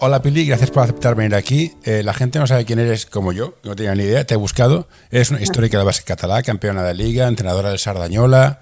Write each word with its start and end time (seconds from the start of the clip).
Hola 0.00 0.22
Pili, 0.22 0.46
gracias 0.46 0.70
por 0.70 0.84
aceptar 0.84 1.16
venir 1.16 1.34
aquí. 1.34 1.74
Eh, 1.82 2.04
la 2.04 2.14
gente 2.14 2.38
no 2.38 2.46
sabe 2.46 2.64
quién 2.64 2.78
eres 2.78 3.04
como 3.04 3.32
yo, 3.32 3.54
no 3.64 3.74
tenía 3.74 3.96
ni 3.96 4.04
idea, 4.04 4.24
te 4.24 4.34
he 4.34 4.36
buscado. 4.36 4.86
Eres 5.10 5.32
una 5.32 5.42
histórica 5.42 5.76
de 5.76 5.82
base 5.82 6.04
catalá, 6.04 6.40
campeona 6.44 6.84
de 6.84 6.94
liga, 6.94 7.26
entrenadora 7.26 7.70
del 7.70 7.80
Sardañola. 7.80 8.60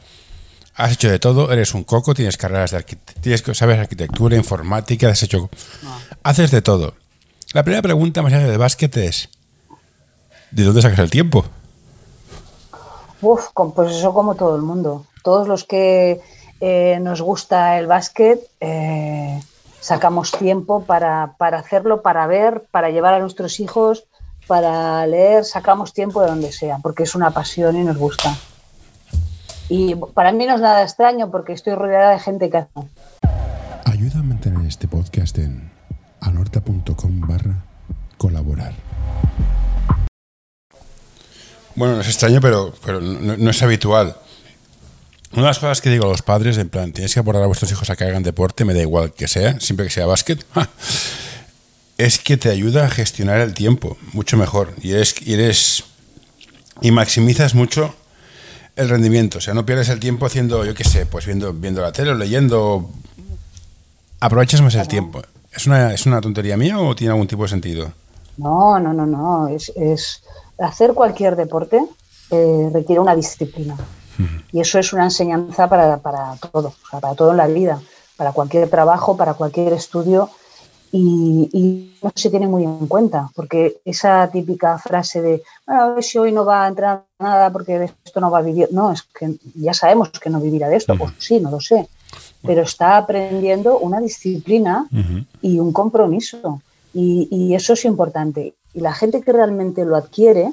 Has 0.77 0.93
hecho 0.93 1.11
de 1.11 1.19
todo, 1.19 1.53
eres 1.53 1.75
un 1.75 1.85
coco, 1.85 2.15
tienes 2.15 2.39
carreras 2.39 2.71
de 2.71 2.79
arquitectura, 2.79 3.55
sabes 3.55 3.79
arquitectura, 3.79 4.35
informática, 4.35 5.11
has 5.11 5.23
hecho... 5.23 5.51
Haces 6.23 6.51
de 6.51 6.63
todo. 6.63 6.95
La 7.53 7.63
primera 7.63 7.83
pregunta 7.83 8.23
más 8.23 8.33
allá 8.33 8.47
del 8.47 8.57
básquet 8.57 8.97
es, 8.97 9.29
¿de 10.53 10.65
dónde 10.65 10.81
sacas 10.81 11.01
el 11.01 11.11
tiempo? 11.11 11.45
Uf, 13.21 13.49
pues 13.75 13.95
eso 13.95 14.15
como 14.15 14.37
todo 14.37 14.57
el 14.57 14.63
mundo. 14.63 15.05
Todos 15.23 15.49
los 15.49 15.65
que 15.65 16.19
eh, 16.63 16.99
nos 17.03 17.21
gusta 17.21 17.79
el 17.79 17.87
básquet... 17.87 18.41
Eh, 18.61 19.39
sacamos 19.87 20.33
tiempo 20.33 20.83
para, 20.83 21.37
hacerlo, 21.39 22.03
para 22.03 22.27
ver, 22.27 22.65
para 22.73 22.91
llevar 22.91 23.15
a 23.15 23.21
nuestros 23.21 23.61
hijos, 23.61 24.09
para 24.49 25.07
leer, 25.07 25.45
sacamos 25.45 25.93
tiempo 25.93 26.23
de 26.23 26.27
donde 26.27 26.51
sea, 26.51 26.79
porque 26.83 27.05
es 27.05 27.15
una 27.15 27.31
pasión 27.31 27.77
y 27.77 27.85
nos 27.85 27.97
gusta. 27.97 28.37
Y 29.69 29.95
para 29.95 30.33
mí 30.33 30.45
no 30.45 30.57
es 30.57 30.61
nada 30.61 30.83
extraño 30.83 31.31
porque 31.31 31.53
estoy 31.53 31.75
rodeada 31.75 32.11
de 32.11 32.19
gente 32.19 32.51
que 32.51 32.57
hace. 32.57 32.71
Ayuda 33.85 34.19
a 34.19 34.23
mantener 34.25 34.67
este 34.67 34.89
podcast 34.89 35.39
en 35.39 35.71
anorta.com 36.21 37.21
barra 37.21 37.65
colaborar. 38.19 38.73
Bueno, 41.77 41.95
no 41.95 42.01
es 42.01 42.09
extraño, 42.09 42.41
pero, 42.41 42.73
pero 42.85 43.01
no 43.01 43.51
es 43.51 43.63
habitual. 43.63 44.17
Una 45.33 45.43
de 45.43 45.49
las 45.49 45.59
cosas 45.59 45.81
que 45.81 45.91
digo 45.91 46.07
a 46.07 46.09
los 46.09 46.23
padres, 46.23 46.57
en 46.59 46.69
plan, 46.69 46.93
tienes 46.93 47.13
que 47.13 47.21
aportar 47.21 47.43
a 47.43 47.47
vuestros 47.47 47.71
hijos 47.71 47.91
a 47.91 47.97
que 47.97 48.05
hagan 48.05 48.23
deporte, 48.23 48.65
me 48.65 48.75
da 48.75 48.81
igual 48.81 49.13
que 49.13 49.29
sea, 49.29 49.61
siempre 49.61 49.87
que 49.87 49.93
sea 49.93 50.07
básquet, 50.07 50.45
es 51.99 52.19
que 52.19 52.37
te 52.37 52.51
ayuda 52.51 52.87
a 52.87 52.91
gestionar 52.91 53.41
el 53.41 53.55
tiempo 53.55 53.97
mucho 54.13 54.37
mejor 54.37 54.75
y 54.83 54.93
eres, 54.93 55.15
y 55.27 55.35
eres 55.35 55.85
y 56.81 56.91
maximizas 56.91 57.55
mucho 57.55 57.95
el 58.77 58.89
rendimiento. 58.89 59.39
O 59.39 59.41
sea, 59.41 59.55
no 59.55 59.67
pierdes 59.67 59.89
el 59.89 60.01
tiempo 60.01 60.27
haciendo, 60.27 60.65
yo 60.65 60.75
qué 60.75 60.85
sé, 60.85 61.07
pues 61.07 61.27
viendo, 61.27 61.53
viendo 61.53 61.81
la 61.81 61.93
tele 61.93 62.11
o 62.11 62.15
leyendo. 62.15 62.91
Aprovechas 64.21 64.61
más 64.61 64.75
el 64.75 64.89
tiempo. 64.89 65.23
¿Es 65.53 65.67
una, 65.67 65.95
¿Es 65.95 66.07
una 66.07 66.21
tontería 66.21 66.57
mía 66.57 66.79
o 66.79 66.95
tiene 66.95 67.13
algún 67.13 67.27
tipo 67.27 67.43
de 67.43 67.49
sentido? 67.49 67.93
No, 68.37 68.79
no, 68.79 68.93
no, 68.93 69.07
no. 69.07 69.49
Es, 69.49 69.73
es 69.75 70.23
hacer 70.59 70.93
cualquier 70.93 71.37
deporte 71.37 71.83
eh, 72.31 72.71
requiere 72.73 73.01
una 73.01 73.15
disciplina. 73.15 73.77
Y 74.53 74.61
eso 74.61 74.79
es 74.79 74.93
una 74.93 75.05
enseñanza 75.05 75.69
para, 75.69 75.99
todo, 76.37 76.75
para 76.91 77.15
todo 77.15 77.31
en 77.33 77.37
la 77.37 77.47
vida, 77.47 77.81
para 78.17 78.33
cualquier 78.33 78.69
trabajo, 78.69 79.17
para 79.17 79.35
cualquier 79.35 79.73
estudio. 79.73 80.31
Y, 80.93 81.93
no 82.03 82.13
se 82.15 82.31
tiene 82.31 82.47
muy 82.47 82.63
en 82.63 82.87
cuenta, 82.87 83.31
porque 83.35 83.81
esa 83.85 84.31
típica 84.31 84.79
frase 84.79 85.21
de, 85.21 85.43
bueno, 85.67 85.83
a 85.83 85.89
ver 85.95 86.05
si 86.05 86.17
hoy 86.19 86.33
no 86.33 86.45
va 86.45 86.65
a 86.65 86.69
entrar 86.69 87.05
nada 87.19 87.53
porque 87.53 87.79
de 87.79 87.93
esto 88.05 88.21
no 88.21 88.31
va 88.31 88.39
a 88.39 88.43
vivir, 88.43 88.69
no, 88.71 88.93
es 88.93 89.03
que 89.03 89.35
ya 89.57 89.75
sabemos 89.75 90.11
que 90.11 90.31
no 90.31 90.41
vivirá 90.41 90.69
de 90.69 90.77
esto, 90.77 90.97
pues 90.97 91.13
sí, 91.19 91.41
no 91.41 91.51
lo 91.51 91.61
sé, 91.61 91.89
pero 92.43 92.63
está 92.63 92.97
aprendiendo 92.97 93.79
una 93.79 94.01
disciplina 94.01 94.87
y 95.43 95.59
un 95.59 95.73
compromiso, 95.73 96.63
y, 96.99 97.55
eso 97.55 97.75
es 97.75 97.85
importante. 97.85 98.55
Y 98.73 98.81
la 98.81 98.95
gente 98.95 99.21
que 99.21 99.33
realmente 99.33 99.85
lo 99.85 99.97
adquiere, 99.97 100.53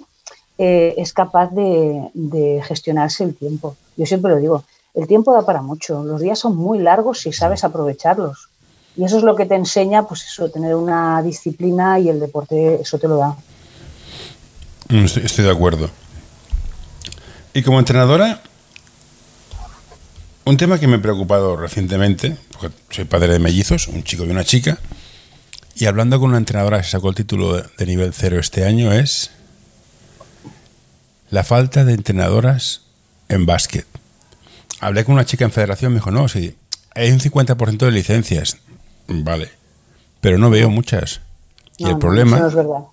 eh, 0.58 0.94
es 0.98 1.14
capaz 1.14 1.50
de, 1.52 2.62
gestionarse 2.68 3.24
el 3.24 3.36
tiempo. 3.36 3.76
Yo 3.98 4.06
siempre 4.06 4.32
lo 4.32 4.38
digo, 4.38 4.64
el 4.94 5.08
tiempo 5.08 5.34
da 5.34 5.46
para 5.46 5.62
mucho, 5.62 6.04
los 6.04 6.22
días 6.22 6.38
son 6.38 6.56
muy 6.56 6.80
largos 6.80 7.22
si 7.22 7.32
sabes 7.34 7.64
aprovecharlos. 7.64 8.50
Y 8.96 9.04
eso 9.04 9.18
es 9.18 9.24
lo 9.24 9.36
que 9.36 9.48
te 9.48 9.56
enseña, 9.56 10.04
pues 10.04 10.24
eso, 10.24 10.52
tener 10.52 10.76
una 10.76 11.22
disciplina 11.24 12.00
y 12.00 12.10
el 12.10 12.20
deporte, 12.20 12.80
eso 12.82 13.00
te 13.00 13.08
lo 13.08 13.18
da. 13.18 13.36
Mm, 14.90 15.06
estoy, 15.06 15.46
de 15.46 15.52
acuerdo. 15.52 15.90
Y 17.56 17.64
como 17.64 17.80
entrenadora, 17.80 18.44
un 20.46 20.58
tema 20.58 20.80
que 20.80 20.88
me 20.88 20.98
ha 20.98 21.02
preocupado 21.02 21.56
recientemente, 21.56 22.38
porque 22.52 22.76
soy 22.92 23.06
padre 23.06 23.34
de 23.34 23.40
mellizos, 23.40 23.88
un 23.88 24.04
chico 24.04 24.26
y 24.26 24.30
una 24.30 24.44
chica, 24.44 24.78
y 25.76 25.86
hablando 25.86 26.20
con 26.20 26.30
una 26.30 26.38
entrenadora 26.38 26.80
que 26.80 26.88
sacó 26.88 27.10
el 27.10 27.16
título 27.16 27.60
de 27.60 27.86
nivel 27.88 28.14
cero 28.14 28.40
este 28.40 28.66
año 28.66 28.92
es 28.92 29.32
la 31.34 31.44
falta 31.44 31.84
de 31.84 31.94
entrenadoras 31.94 32.82
en 33.28 33.48
básquet. 33.48 33.88
Hablé 34.80 35.04
con 35.04 35.16
una 35.16 35.26
chica 35.26 35.44
en 35.44 35.52
federación, 35.52 35.92
me 35.92 35.98
dijo, 35.98 36.12
no, 36.12 36.28
sí, 36.28 36.56
hay 36.94 37.10
un 37.10 37.20
50% 37.20 37.78
de 37.78 37.92
licencias. 37.92 38.58
Vale, 39.08 39.50
pero 40.22 40.38
no 40.38 40.52
veo 40.52 40.70
muchas. 40.70 41.22
Y 41.80 41.90
el 41.90 41.98
problema... 41.98 42.38
es 42.46 42.54
verdad. 42.54 42.84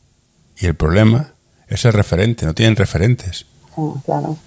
Y 0.56 0.64
el 0.64 0.74
problema 0.74 1.34
es 1.68 1.84
el 1.84 1.92
referente, 1.92 2.46
no 2.46 2.54
tienen 2.54 2.76
referentes. 2.76 3.44
Sí, 3.76 3.82
claro. 4.06 4.38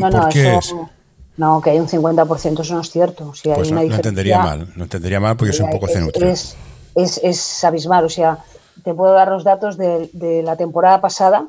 No, 0.00 0.10
no, 0.10 0.28
eso, 0.28 0.90
no, 1.36 1.60
que 1.60 1.70
hay 1.70 1.78
un 1.78 1.86
50%, 1.86 2.60
eso 2.60 2.74
no 2.74 2.80
es 2.80 2.90
cierto. 2.90 3.36
Si 3.36 3.50
hay 3.50 3.54
pues 3.54 3.70
no, 3.70 3.82
entendería 3.82 4.40
mal, 4.40 4.72
no 4.74 4.82
entendería 4.82 5.20
mal 5.20 5.36
porque 5.36 5.52
soy 5.52 5.66
un 5.66 5.70
poco 5.70 5.86
cenutrio. 5.86 6.28
Es, 6.28 6.56
es, 6.96 7.20
es, 7.22 7.62
abismal, 7.62 8.04
o 8.04 8.08
sea, 8.08 8.38
te 8.82 8.92
puedo 8.94 9.12
dar 9.12 9.28
los 9.28 9.44
datos 9.44 9.76
de, 9.76 10.10
de 10.12 10.42
la 10.42 10.56
temporada 10.56 11.00
pasada 11.00 11.46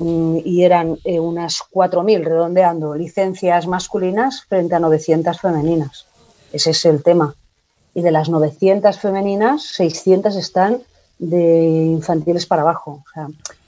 y 0.00 0.62
eran 0.64 0.98
eh, 1.04 1.20
unas 1.20 1.60
4.000, 1.72 2.24
redondeando, 2.24 2.94
licencias 2.94 3.66
masculinas 3.66 4.44
frente 4.44 4.74
a 4.74 4.80
900 4.80 5.40
femeninas. 5.40 6.06
Ese 6.52 6.70
es 6.70 6.84
el 6.84 7.02
tema. 7.02 7.34
Y 7.94 8.02
de 8.02 8.10
las 8.10 8.28
900 8.28 8.98
femeninas, 8.98 9.62
600 9.74 10.34
están 10.36 10.82
de 11.18 11.64
infantiles 11.64 12.46
para 12.46 12.62
abajo. 12.62 13.04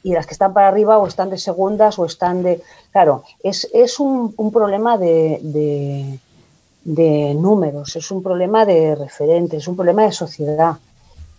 y 0.02 0.12
las 0.12 0.26
que 0.26 0.34
están 0.34 0.52
para 0.52 0.68
arriba 0.68 0.98
o 0.98 1.06
están 1.06 1.30
de 1.30 1.38
segundas 1.38 1.98
o 1.98 2.04
están 2.04 2.42
de... 2.42 2.60
Claro, 2.90 3.22
es, 3.42 3.66
un, 4.00 4.34
problema 4.52 4.98
de, 4.98 5.38
de, 5.42 6.18
de 6.84 7.34
números, 7.34 7.94
es 7.94 8.10
un 8.10 8.22
problema 8.22 8.64
de 8.64 8.96
referentes, 8.96 9.62
es 9.62 9.68
un 9.68 9.76
problema 9.76 10.02
de 10.02 10.12
sociedad. 10.12 10.76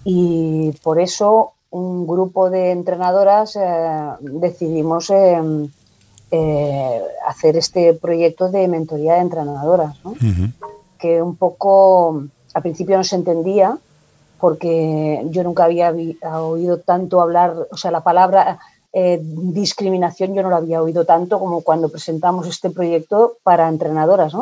Y 0.06 0.72
por 0.84 1.00
eso 1.00 1.54
un 1.70 2.08
grupo 2.08 2.50
de 2.50 2.72
entrenadoras 2.72 3.56
eh, 3.56 4.10
decidimos 4.20 5.10
eh, 5.10 5.42
eh, 6.32 7.02
hacer 7.28 7.58
este 7.58 7.94
proyecto 7.94 8.50
de 8.50 8.68
mentoría 8.68 9.16
de 9.16 9.22
entrenadoras, 9.22 9.98
que 10.98 11.22
un 11.22 11.36
poco 11.36 12.24
al 12.54 12.62
principio 12.62 12.98
no 12.98 13.04
se 13.04 13.16
entendía 13.16 13.78
porque 14.40 15.24
yo 15.30 15.44
nunca 15.44 15.66
había 15.66 15.92
oído 15.92 16.80
tanto 16.80 17.22
hablar, 17.22 17.56
o 17.72 17.78
sea, 17.78 17.92
la 17.92 18.04
palabra 18.04 18.60
discriminación 18.94 20.34
yo 20.34 20.42
no 20.42 20.50
la 20.50 20.58
había 20.58 20.82
oído 20.82 21.06
tanto 21.06 21.38
como 21.38 21.62
cuando 21.62 21.90
presentamos 21.90 22.48
este 22.48 22.72
proyecto 22.72 23.38
para 23.44 23.70
entrenadoras, 23.70 24.34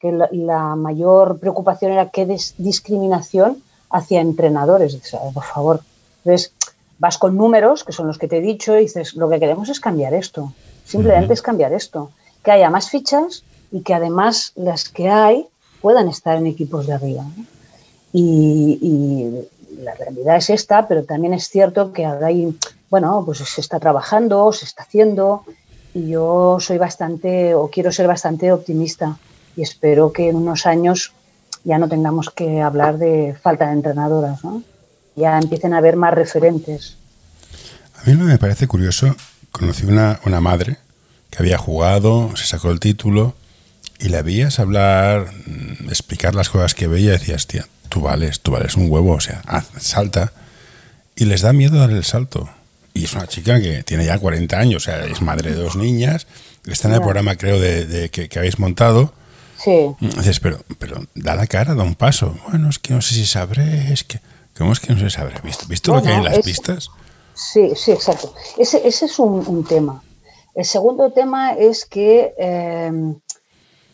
que 0.00 0.10
la, 0.32 0.74
mayor 0.74 1.38
preocupación 1.38 1.92
era 1.92 2.10
qué 2.10 2.26
discriminación 2.26 3.62
hacia 3.90 4.20
entrenadores. 4.20 4.98
por 5.32 5.44
favor, 5.44 5.80
entonces, 6.24 6.52
vas 6.98 7.18
con 7.18 7.36
números, 7.36 7.84
que 7.84 7.92
son 7.92 8.06
los 8.06 8.18
que 8.18 8.28
te 8.28 8.38
he 8.38 8.40
dicho, 8.40 8.76
y 8.76 8.82
dices, 8.82 9.14
lo 9.14 9.28
que 9.28 9.38
queremos 9.38 9.68
es 9.68 9.78
cambiar 9.78 10.14
esto. 10.14 10.52
Simplemente 10.84 11.34
es 11.34 11.42
cambiar 11.42 11.72
esto. 11.72 12.10
Que 12.42 12.52
haya 12.52 12.70
más 12.70 12.88
fichas 12.88 13.44
y 13.70 13.82
que 13.82 13.94
además 13.94 14.52
las 14.54 14.88
que 14.88 15.08
hay 15.08 15.46
puedan 15.82 16.08
estar 16.08 16.38
en 16.38 16.46
equipos 16.46 16.86
de 16.86 16.94
arriba. 16.94 17.24
Y, 18.12 19.48
la 19.78 19.92
realidad 19.94 20.36
es 20.36 20.50
esta, 20.50 20.86
pero 20.86 21.02
también 21.02 21.34
es 21.34 21.48
cierto 21.48 21.92
que 21.92 22.06
hay, 22.06 22.56
bueno, 22.88 23.22
pues 23.26 23.38
se 23.38 23.60
está 23.60 23.80
trabajando, 23.80 24.52
se 24.52 24.64
está 24.64 24.84
haciendo, 24.84 25.42
y 25.92 26.10
yo 26.10 26.58
soy 26.60 26.78
bastante, 26.78 27.56
o 27.56 27.68
quiero 27.68 27.90
ser 27.90 28.06
bastante 28.06 28.52
optimista, 28.52 29.18
y 29.56 29.62
espero 29.62 30.12
que 30.12 30.28
en 30.28 30.36
unos 30.36 30.64
años 30.64 31.12
ya 31.64 31.78
no 31.78 31.88
tengamos 31.88 32.30
que 32.30 32.62
hablar 32.62 32.98
de 32.98 33.34
falta 33.42 33.66
de 33.66 33.72
entrenadoras, 33.72 34.44
¿no? 34.44 34.62
Ya 35.16 35.38
empiecen 35.38 35.74
a 35.74 35.78
haber 35.78 35.96
más 35.96 36.14
referentes. 36.14 36.96
A 37.96 38.08
mí 38.08 38.16
me 38.16 38.38
parece 38.38 38.66
curioso, 38.66 39.14
conocí 39.50 39.86
una, 39.86 40.20
una 40.24 40.40
madre 40.40 40.78
que 41.30 41.38
había 41.38 41.58
jugado, 41.58 42.36
se 42.36 42.44
sacó 42.44 42.70
el 42.70 42.80
título 42.80 43.34
y 43.98 44.08
la 44.08 44.22
veías 44.22 44.58
hablar, 44.58 45.32
mm, 45.46 45.88
explicar 45.88 46.34
las 46.34 46.48
cosas 46.48 46.74
que 46.74 46.86
veía 46.86 47.10
y 47.10 47.18
decías, 47.18 47.46
tía, 47.46 47.66
tú 47.88 48.02
vales, 48.02 48.40
tú 48.40 48.50
vales 48.52 48.76
un 48.76 48.90
huevo, 48.90 49.12
o 49.12 49.20
sea, 49.20 49.42
salta. 49.78 50.32
Y 51.16 51.26
les 51.26 51.42
da 51.42 51.52
miedo 51.52 51.78
dar 51.78 51.90
el 51.90 52.04
salto. 52.04 52.50
Y 52.92 53.04
es 53.04 53.14
una 53.14 53.26
chica 53.26 53.60
que 53.60 53.82
tiene 53.82 54.04
ya 54.04 54.18
40 54.18 54.58
años, 54.58 54.82
o 54.82 54.84
sea, 54.84 55.04
es 55.04 55.22
madre 55.22 55.50
de 55.50 55.56
dos 55.56 55.76
niñas. 55.76 56.26
Está 56.66 56.88
en 56.88 56.94
el 56.94 57.00
programa, 57.00 57.36
creo, 57.36 57.58
de, 57.60 58.08
que, 58.10 58.28
habéis 58.38 58.58
montado. 58.58 59.12
Sí. 59.62 59.94
Dices, 60.00 60.40
pero, 60.40 60.64
pero 60.78 61.04
da 61.14 61.34
la 61.34 61.46
cara, 61.46 61.74
da 61.74 61.82
un 61.82 61.94
paso. 61.94 62.36
Bueno, 62.48 62.68
es 62.68 62.78
que 62.78 62.94
no 62.94 63.00
sé 63.00 63.14
si 63.14 63.26
sabré, 63.26 63.92
es 63.92 64.04
que. 64.04 64.20
¿Cómo 64.56 64.72
es 64.72 64.80
que 64.80 64.92
no 64.92 64.98
se 64.98 65.10
sabré? 65.10 65.40
¿Visto, 65.42 65.66
visto 65.66 65.94
lo 65.94 66.02
que 66.02 66.08
hay 66.08 66.18
en 66.18 66.24
las 66.24 66.38
pistas? 66.40 66.90
Sí, 67.34 67.72
sí, 67.74 67.90
exacto. 67.90 68.32
Ese, 68.56 68.86
ese 68.86 69.06
es 69.06 69.18
un, 69.18 69.64
tema. 69.64 70.02
El 70.54 70.64
segundo 70.64 71.10
tema 71.10 71.52
es 71.54 71.84
que 71.84 72.34
eh, 72.38 73.14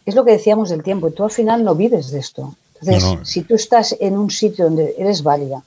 es 0.05 0.15
lo 0.15 0.25
que 0.25 0.33
decíamos 0.33 0.69
del 0.69 0.83
tiempo. 0.83 1.11
Tú 1.11 1.25
al 1.25 1.31
final 1.31 1.65
no 1.65 1.75
vives 1.75 2.11
de 2.11 2.19
esto. 2.19 2.55
Entonces, 2.83 3.29
si 3.29 3.43
tú 3.43 3.55
estás 3.55 3.97
en 4.01 4.19
un 4.19 4.31
sitio 4.31 4.67
donde 4.67 4.95
eres 4.99 5.23
válida, 5.23 5.63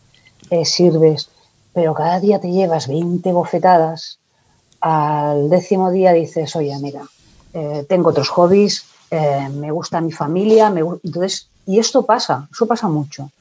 eh, 0.49 0.65
sirves, 0.65 1.29
pero 1.73 1.93
cada 1.93 2.19
día 2.19 2.39
te 2.39 2.51
llevas 2.51 2.87
20 2.87 3.31
bofetadas, 3.31 4.19
al 4.81 5.49
décimo 5.49 5.91
día 5.91 6.11
dices, 6.13 6.55
oye, 6.55 6.77
mira, 6.79 7.03
eh, 7.53 7.85
tengo 7.87 8.09
otros 8.09 8.29
hobbies, 8.29 8.85
eh, 9.11 9.47
me 9.49 9.71
gusta 9.71 10.01
mi 10.01 10.11
familia, 10.11 10.69
me 10.69 10.81
entonces, 10.81 11.47
y 11.65 11.79
esto 11.79 12.05
pasa, 12.05 12.47
eso 12.51 12.65
pasa 12.65 12.87
mucho. 12.87 13.31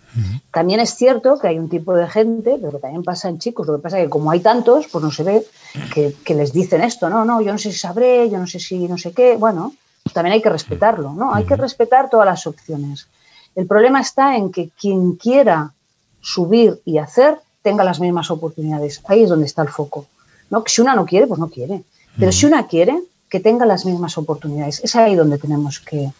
También 0.50 0.80
es 0.80 0.94
cierto 0.94 1.38
que 1.38 1.48
hay 1.48 1.58
un 1.58 1.68
tipo 1.68 1.94
de 1.94 2.06
gente, 2.06 2.58
pero 2.60 2.78
también 2.78 3.02
pasa 3.02 3.28
en 3.28 3.38
chicos, 3.38 3.66
lo 3.66 3.76
que 3.76 3.82
pasa 3.82 3.98
es 3.98 4.04
que 4.04 4.10
como 4.10 4.30
hay 4.30 4.40
tantos, 4.40 4.86
pues 4.88 5.02
no 5.02 5.10
se 5.10 5.22
ve 5.22 5.46
que, 5.94 6.14
que 6.24 6.34
les 6.34 6.52
dicen 6.52 6.82
esto, 6.82 7.08
no, 7.08 7.24
no, 7.24 7.40
yo 7.40 7.50
no 7.52 7.58
sé 7.58 7.72
si 7.72 7.78
sabré, 7.78 8.28
yo 8.28 8.38
no 8.38 8.46
sé 8.46 8.60
si 8.60 8.86
no 8.88 8.98
sé 8.98 9.12
qué, 9.12 9.36
bueno, 9.36 9.74
también 10.12 10.34
hay 10.34 10.42
que 10.42 10.50
respetarlo, 10.50 11.14
¿no? 11.14 11.34
Hay 11.34 11.44
que 11.44 11.56
respetar 11.56 12.10
todas 12.10 12.26
las 12.26 12.46
opciones. 12.46 13.08
El 13.54 13.66
problema 13.66 14.00
está 14.00 14.36
en 14.36 14.50
que 14.50 14.70
quien 14.70 15.12
quiera 15.14 15.72
subir 16.20 16.80
y 16.84 16.98
hacer 16.98 17.38
tenga 17.62 17.84
las 17.84 18.00
mismas 18.00 18.30
oportunidades. 18.30 19.00
Ahí 19.06 19.22
es 19.22 19.28
donde 19.28 19.46
está 19.46 19.62
el 19.62 19.68
foco. 19.68 20.06
¿no? 20.50 20.64
Si 20.66 20.80
una 20.80 20.94
no 20.94 21.06
quiere, 21.06 21.26
pues 21.26 21.40
no 21.40 21.48
quiere. 21.48 21.84
Pero 22.18 22.32
si 22.32 22.46
una 22.46 22.66
quiere, 22.66 23.00
que 23.28 23.40
tenga 23.40 23.64
las 23.64 23.86
mismas 23.86 24.18
oportunidades. 24.18 24.80
Es 24.84 24.94
ahí 24.94 25.14
donde 25.14 25.38
tenemos 25.38 25.80
que, 25.80 26.12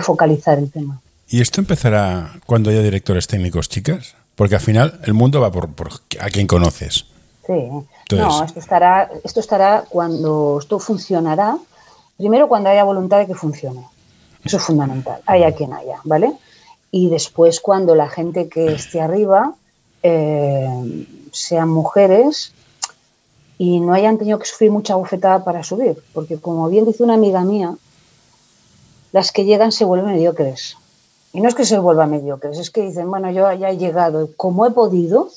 focalizar 0.00 0.56
el 0.58 0.70
tema. 0.70 1.00
¿Y 1.30 1.40
esto 1.40 1.60
empezará 1.60 2.32
cuando 2.44 2.70
haya 2.70 2.82
directores 2.82 3.26
técnicos 3.26 3.68
chicas? 3.68 4.14
Porque 4.34 4.56
al 4.56 4.60
final 4.60 5.00
el 5.04 5.14
mundo 5.14 5.40
va 5.40 5.50
por, 5.50 5.68
a 6.20 6.30
quien 6.30 6.46
conoces. 6.46 7.06
Sí. 7.46 7.68
no, 8.12 8.44
esto 8.44 8.60
estará, 8.60 9.10
esto 9.24 9.40
estará 9.40 9.84
cuando 9.88 10.58
esto 10.60 10.78
funcionará. 10.78 11.56
Primero 12.16 12.48
cuando 12.48 12.68
haya 12.68 12.84
voluntad 12.84 13.18
de 13.18 13.26
que 13.26 13.34
funcione. 13.34 13.86
Eso 14.44 14.56
es 14.58 14.62
fundamental. 14.62 15.20
Haya 15.26 15.52
quien 15.52 15.72
haya, 15.72 16.00
¿vale? 16.04 16.32
y 16.90 17.08
después 17.08 17.60
cuando 17.60 17.94
la 17.94 18.08
gente 18.08 18.48
que 18.48 18.72
esté 18.72 19.00
arriba 19.00 19.54
eh, 20.02 21.06
sean 21.32 21.68
mujeres 21.68 22.52
y 23.58 23.80
no 23.80 23.92
hayan 23.92 24.18
tenido 24.18 24.38
que 24.38 24.46
sufrir 24.46 24.70
mucha 24.70 24.96
bofetada 24.96 25.44
para 25.44 25.62
subir, 25.62 26.02
porque 26.12 26.38
como 26.38 26.68
bien 26.68 26.86
dice 26.86 27.02
una 27.02 27.14
amiga 27.14 27.44
mía, 27.44 27.74
las 29.12 29.32
que 29.32 29.44
llegan 29.44 29.70
se 29.70 29.84
vuelven 29.84 30.14
mediocres. 30.14 30.76
Y 31.32 31.40
no 31.40 31.48
es 31.48 31.54
que 31.54 31.64
se 31.64 31.78
vuelvan 31.78 32.10
mediocres, 32.10 32.58
es 32.58 32.70
que 32.70 32.82
dicen, 32.82 33.08
bueno, 33.08 33.30
yo 33.30 33.52
ya 33.52 33.70
he 33.70 33.76
llegado 33.76 34.30
como 34.36 34.66
he 34.66 34.70
podido 34.70 35.30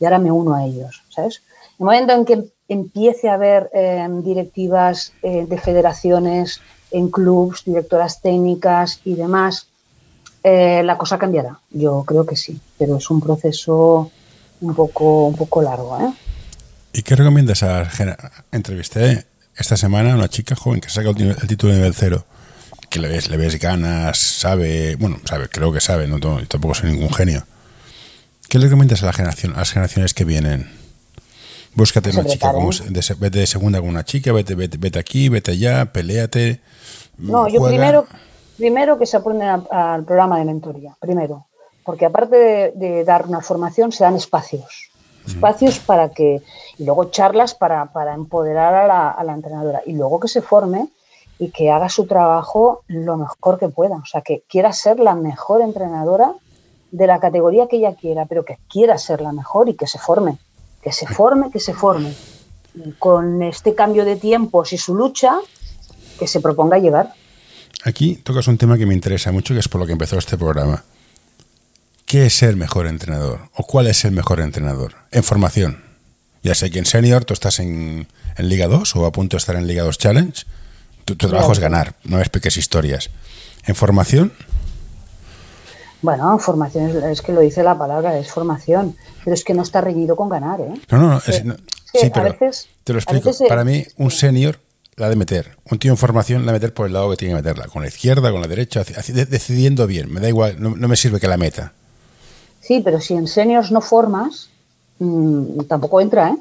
y 0.00 0.04
ahora 0.04 0.18
me 0.18 0.32
uno 0.32 0.54
a 0.54 0.64
ellos, 0.64 1.02
¿sabes? 1.10 1.42
El 1.78 1.84
momento 1.84 2.12
en 2.14 2.24
que 2.24 2.44
empiece 2.68 3.28
a 3.28 3.34
haber 3.34 3.70
eh, 3.74 4.06
directivas 4.22 5.12
eh, 5.22 5.46
de 5.46 5.58
federaciones 5.58 6.60
en 6.90 7.10
clubs, 7.10 7.64
directoras 7.64 8.22
técnicas 8.22 9.00
y 9.04 9.14
demás, 9.14 9.66
eh, 10.42 10.82
la 10.84 10.96
cosa 10.96 11.18
cambiará, 11.18 11.58
yo 11.70 12.04
creo 12.06 12.24
que 12.26 12.36
sí, 12.36 12.60
pero 12.78 12.96
es 12.96 13.10
un 13.10 13.20
proceso 13.20 14.10
un 14.60 14.74
poco, 14.74 15.26
un 15.26 15.34
poco 15.34 15.62
largo. 15.62 15.98
¿eh? 15.98 16.12
¿Y 16.92 17.02
qué 17.02 17.16
recomiendas 17.16 17.62
a 17.62 17.88
Entrevisté 18.52 19.26
esta 19.56 19.76
semana 19.76 20.12
a 20.12 20.16
una 20.16 20.28
chica 20.28 20.54
joven 20.54 20.80
que 20.80 20.90
saca 20.90 21.10
el, 21.10 21.36
título 21.46 21.72
de 21.72 21.78
nivel 21.78 21.94
cero, 21.94 22.24
que 22.94 23.00
le 23.00 23.08
ves, 23.08 23.28
le 23.28 23.36
ves 23.36 23.58
ganas, 23.58 24.16
sabe, 24.18 24.94
bueno, 24.96 25.18
sabe, 25.24 25.48
creo 25.48 25.72
que 25.72 25.80
sabe, 25.80 26.06
no 26.06 26.18
tampoco 26.46 26.74
soy 26.74 26.92
ningún 26.92 27.12
genio. 27.12 27.42
¿Qué 28.48 28.58
le 28.58 28.66
recomiendas 28.66 29.02
a, 29.02 29.06
la 29.06 29.12
generación, 29.12 29.52
a 29.54 29.58
las 29.58 29.72
generaciones 29.72 30.14
que 30.14 30.24
vienen? 30.24 30.70
Búscate 31.74 32.10
una 32.10 32.24
chica, 32.24 32.52
como, 32.52 32.70
de, 32.70 33.14
vete 33.18 33.40
de 33.40 33.46
segunda 33.48 33.80
con 33.80 33.88
una 33.88 34.04
chica, 34.04 34.32
vete, 34.32 34.54
vete, 34.54 34.78
vete 34.78 35.00
aquí, 35.00 35.28
vete 35.28 35.50
allá, 35.50 35.86
peleate. 35.86 36.60
No, 37.18 37.48
yo 37.48 37.64
primero 37.66 38.06
Primero 38.56 38.98
que 38.98 39.06
se 39.06 39.16
aprenden 39.16 39.48
al 39.70 40.04
programa 40.04 40.38
de 40.38 40.44
mentoría, 40.44 40.96
primero, 41.00 41.46
porque 41.84 42.06
aparte 42.06 42.72
de, 42.74 43.04
dar 43.04 43.26
una 43.26 43.40
formación 43.40 43.90
se 43.90 44.04
dan 44.04 44.14
espacios, 44.14 44.90
espacios 45.26 45.80
para 45.80 46.10
que, 46.10 46.40
y 46.78 46.84
luego 46.84 47.06
charlas 47.06 47.54
para, 47.54 47.90
empoderar 48.14 48.74
a 48.74 49.24
la, 49.24 49.34
entrenadora, 49.34 49.82
y 49.84 49.92
luego 49.94 50.20
que 50.20 50.28
se 50.28 50.40
forme 50.40 50.88
y 51.38 51.50
que 51.50 51.70
haga 51.70 51.88
su 51.88 52.06
trabajo 52.06 52.82
lo 52.86 53.16
mejor 53.16 53.58
que 53.58 53.68
pueda, 53.68 53.96
o 53.96 54.06
sea, 54.06 54.22
que 54.22 54.42
quiera 54.48 54.72
ser 54.72 55.00
la 55.00 55.14
mejor 55.14 55.62
entrenadora 55.62 56.32
de 56.90 57.06
la 57.06 57.18
categoría 57.18 57.66
que 57.66 57.76
ella 57.76 57.94
quiera, 57.94 58.26
pero 58.26 58.44
que 58.44 58.58
quiera 58.68 58.98
ser 58.98 59.20
la 59.20 59.32
mejor 59.32 59.68
y 59.68 59.74
que 59.74 59.86
se 59.86 59.98
forme, 59.98 60.38
que 60.82 60.92
se 60.92 61.06
forme, 61.06 61.50
que 61.50 61.60
se 61.60 61.74
forme. 61.74 62.14
con 62.98 63.40
este 63.42 63.76
cambio 63.76 64.04
de 64.04 64.16
tiempos 64.16 64.72
y 64.72 64.78
su 64.78 64.96
lucha, 64.96 65.38
que 66.18 66.26
se 66.26 66.40
proponga 66.40 66.78
llegar. 66.78 67.12
Aquí 67.84 68.16
tocas 68.16 68.48
un 68.48 68.58
tema 68.58 68.78
que 68.78 68.86
me 68.86 68.94
interesa 68.94 69.30
mucho, 69.30 69.54
que 69.54 69.60
es 69.60 69.68
por 69.68 69.80
lo 69.80 69.86
que 69.86 69.92
empezó 69.92 70.18
este 70.18 70.36
programa. 70.36 70.82
¿Qué 72.06 72.26
es 72.26 72.42
el 72.42 72.56
mejor 72.56 72.86
entrenador? 72.86 73.48
¿O 73.54 73.64
cuál 73.64 73.86
es 73.86 74.04
el 74.04 74.12
mejor 74.12 74.40
entrenador? 74.40 74.94
En 75.10 75.22
formación. 75.22 75.82
Ya 76.42 76.54
sé 76.54 76.70
que 76.70 76.78
en 76.78 76.86
senior 76.86 77.24
tú 77.24 77.34
estás 77.34 77.58
en, 77.58 78.06
Liga 78.38 78.68
2 78.68 78.96
o 78.96 79.06
a 79.06 79.12
punto 79.12 79.36
de 79.36 79.38
estar 79.38 79.56
en 79.56 79.66
Liga 79.66 79.82
2 79.82 79.98
Challenge. 79.98 80.44
Tu, 81.04 81.16
trabajo 81.16 81.52
es 81.52 81.58
ganar, 81.58 81.94
no 82.04 82.20
es 82.20 82.28
pequeñas 82.28 82.56
historias. 82.56 83.10
¿En 83.66 83.74
formación? 83.74 84.32
Bueno, 86.02 86.38
formación 86.38 87.02
es, 87.04 87.22
que 87.22 87.32
lo 87.32 87.40
dice 87.40 87.62
la 87.62 87.78
palabra, 87.78 88.18
es 88.18 88.30
formación, 88.30 88.96
pero 89.24 89.34
es 89.34 89.44
que 89.44 89.54
no 89.54 89.62
está 89.62 89.80
reñido 89.80 90.16
con 90.16 90.28
ganar, 90.28 90.60
¿eh? 90.60 90.74
No, 90.90 90.98
no, 90.98 91.20
sí, 91.20 91.32
pero 92.12 92.36
te 92.84 92.92
lo 92.92 92.98
explico. 92.98 93.30
Para 93.48 93.64
mí, 93.64 93.84
un 93.96 94.10
senior 94.10 94.58
la 94.96 95.08
de 95.08 95.16
meter. 95.16 95.56
Un 95.70 95.78
tío 95.78 95.90
en 95.92 95.96
formación 95.96 96.44
la 96.44 96.52
de 96.52 96.58
meter 96.58 96.74
por 96.74 96.86
el 96.86 96.92
lado 96.92 97.10
que 97.10 97.16
tiene 97.16 97.32
que 97.32 97.42
meterla, 97.42 97.66
con 97.66 97.82
la 97.82 97.88
izquierda, 97.88 98.30
con 98.30 98.40
la 98.40 98.48
derecha, 98.48 98.84
decidiendo 98.84 99.86
bien. 99.86 100.12
Me 100.12 100.20
da 100.20 100.28
igual, 100.28 100.56
no, 100.58 100.88
me 100.88 100.96
sirve 100.96 101.20
que 101.20 101.28
la 101.28 101.36
meta. 101.36 101.72
Sí, 102.60 102.80
pero 102.84 103.00
si 103.00 103.14
en 103.14 103.26
seniors 103.26 103.70
no 103.70 103.80
formas, 103.80 104.50
mm, 104.98 105.62
tampoco 105.68 106.00
entra, 106.00 106.30
¿eh? 106.30 106.36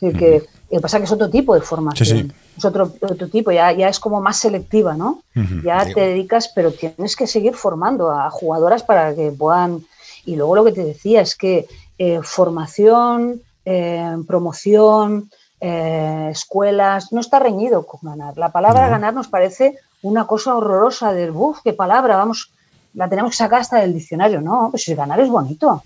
Es 0.00 0.16
que, 0.16 0.42
pasa 0.80 0.98
que 0.98 1.04
es 1.04 1.12
otro 1.12 1.30
tipo 1.30 1.54
de 1.54 1.60
formación. 1.60 2.32
Es 2.56 2.64
otro, 2.64 2.90
otro 3.00 3.28
tipo, 3.28 3.52
ya, 3.52 3.72
ya 3.72 3.88
es 3.88 4.00
como 4.00 4.20
más 4.20 4.38
selectiva, 4.38 4.94
¿no? 4.94 5.22
Ya 5.62 5.84
te 5.84 6.00
dedicas, 6.00 6.50
pero 6.54 6.72
tienes 6.72 7.14
que 7.14 7.26
seguir 7.26 7.54
formando 7.54 8.10
a 8.10 8.30
jugadoras 8.30 8.82
para 8.82 9.14
que 9.14 9.30
puedan. 9.30 9.84
Y 10.24 10.36
luego 10.36 10.56
lo 10.56 10.64
que 10.64 10.72
te 10.72 10.84
decía 10.84 11.20
es 11.20 11.36
que 11.36 11.66
eh, 11.98 12.20
formación, 12.22 13.42
eh, 13.64 14.16
promoción, 14.26 15.30
eh, 15.60 16.28
escuelas, 16.30 17.12
no 17.12 17.20
está 17.20 17.38
reñido 17.38 17.86
con 17.86 18.00
ganar. 18.02 18.36
La 18.36 18.50
palabra 18.50 18.88
ganar 18.88 19.14
nos 19.14 19.28
parece 19.28 19.78
una 20.02 20.26
cosa 20.26 20.54
horrorosa 20.54 21.12
del 21.12 21.32
buf, 21.32 21.60
qué 21.64 21.72
palabra, 21.72 22.16
vamos, 22.16 22.50
la 22.94 23.08
tenemos 23.08 23.32
que 23.32 23.38
sacar 23.38 23.60
hasta 23.60 23.78
del 23.78 23.94
diccionario. 23.94 24.40
No, 24.40 24.68
pues 24.70 24.84
si 24.84 24.94
ganar 24.94 25.20
es 25.20 25.28
bonito, 25.28 25.82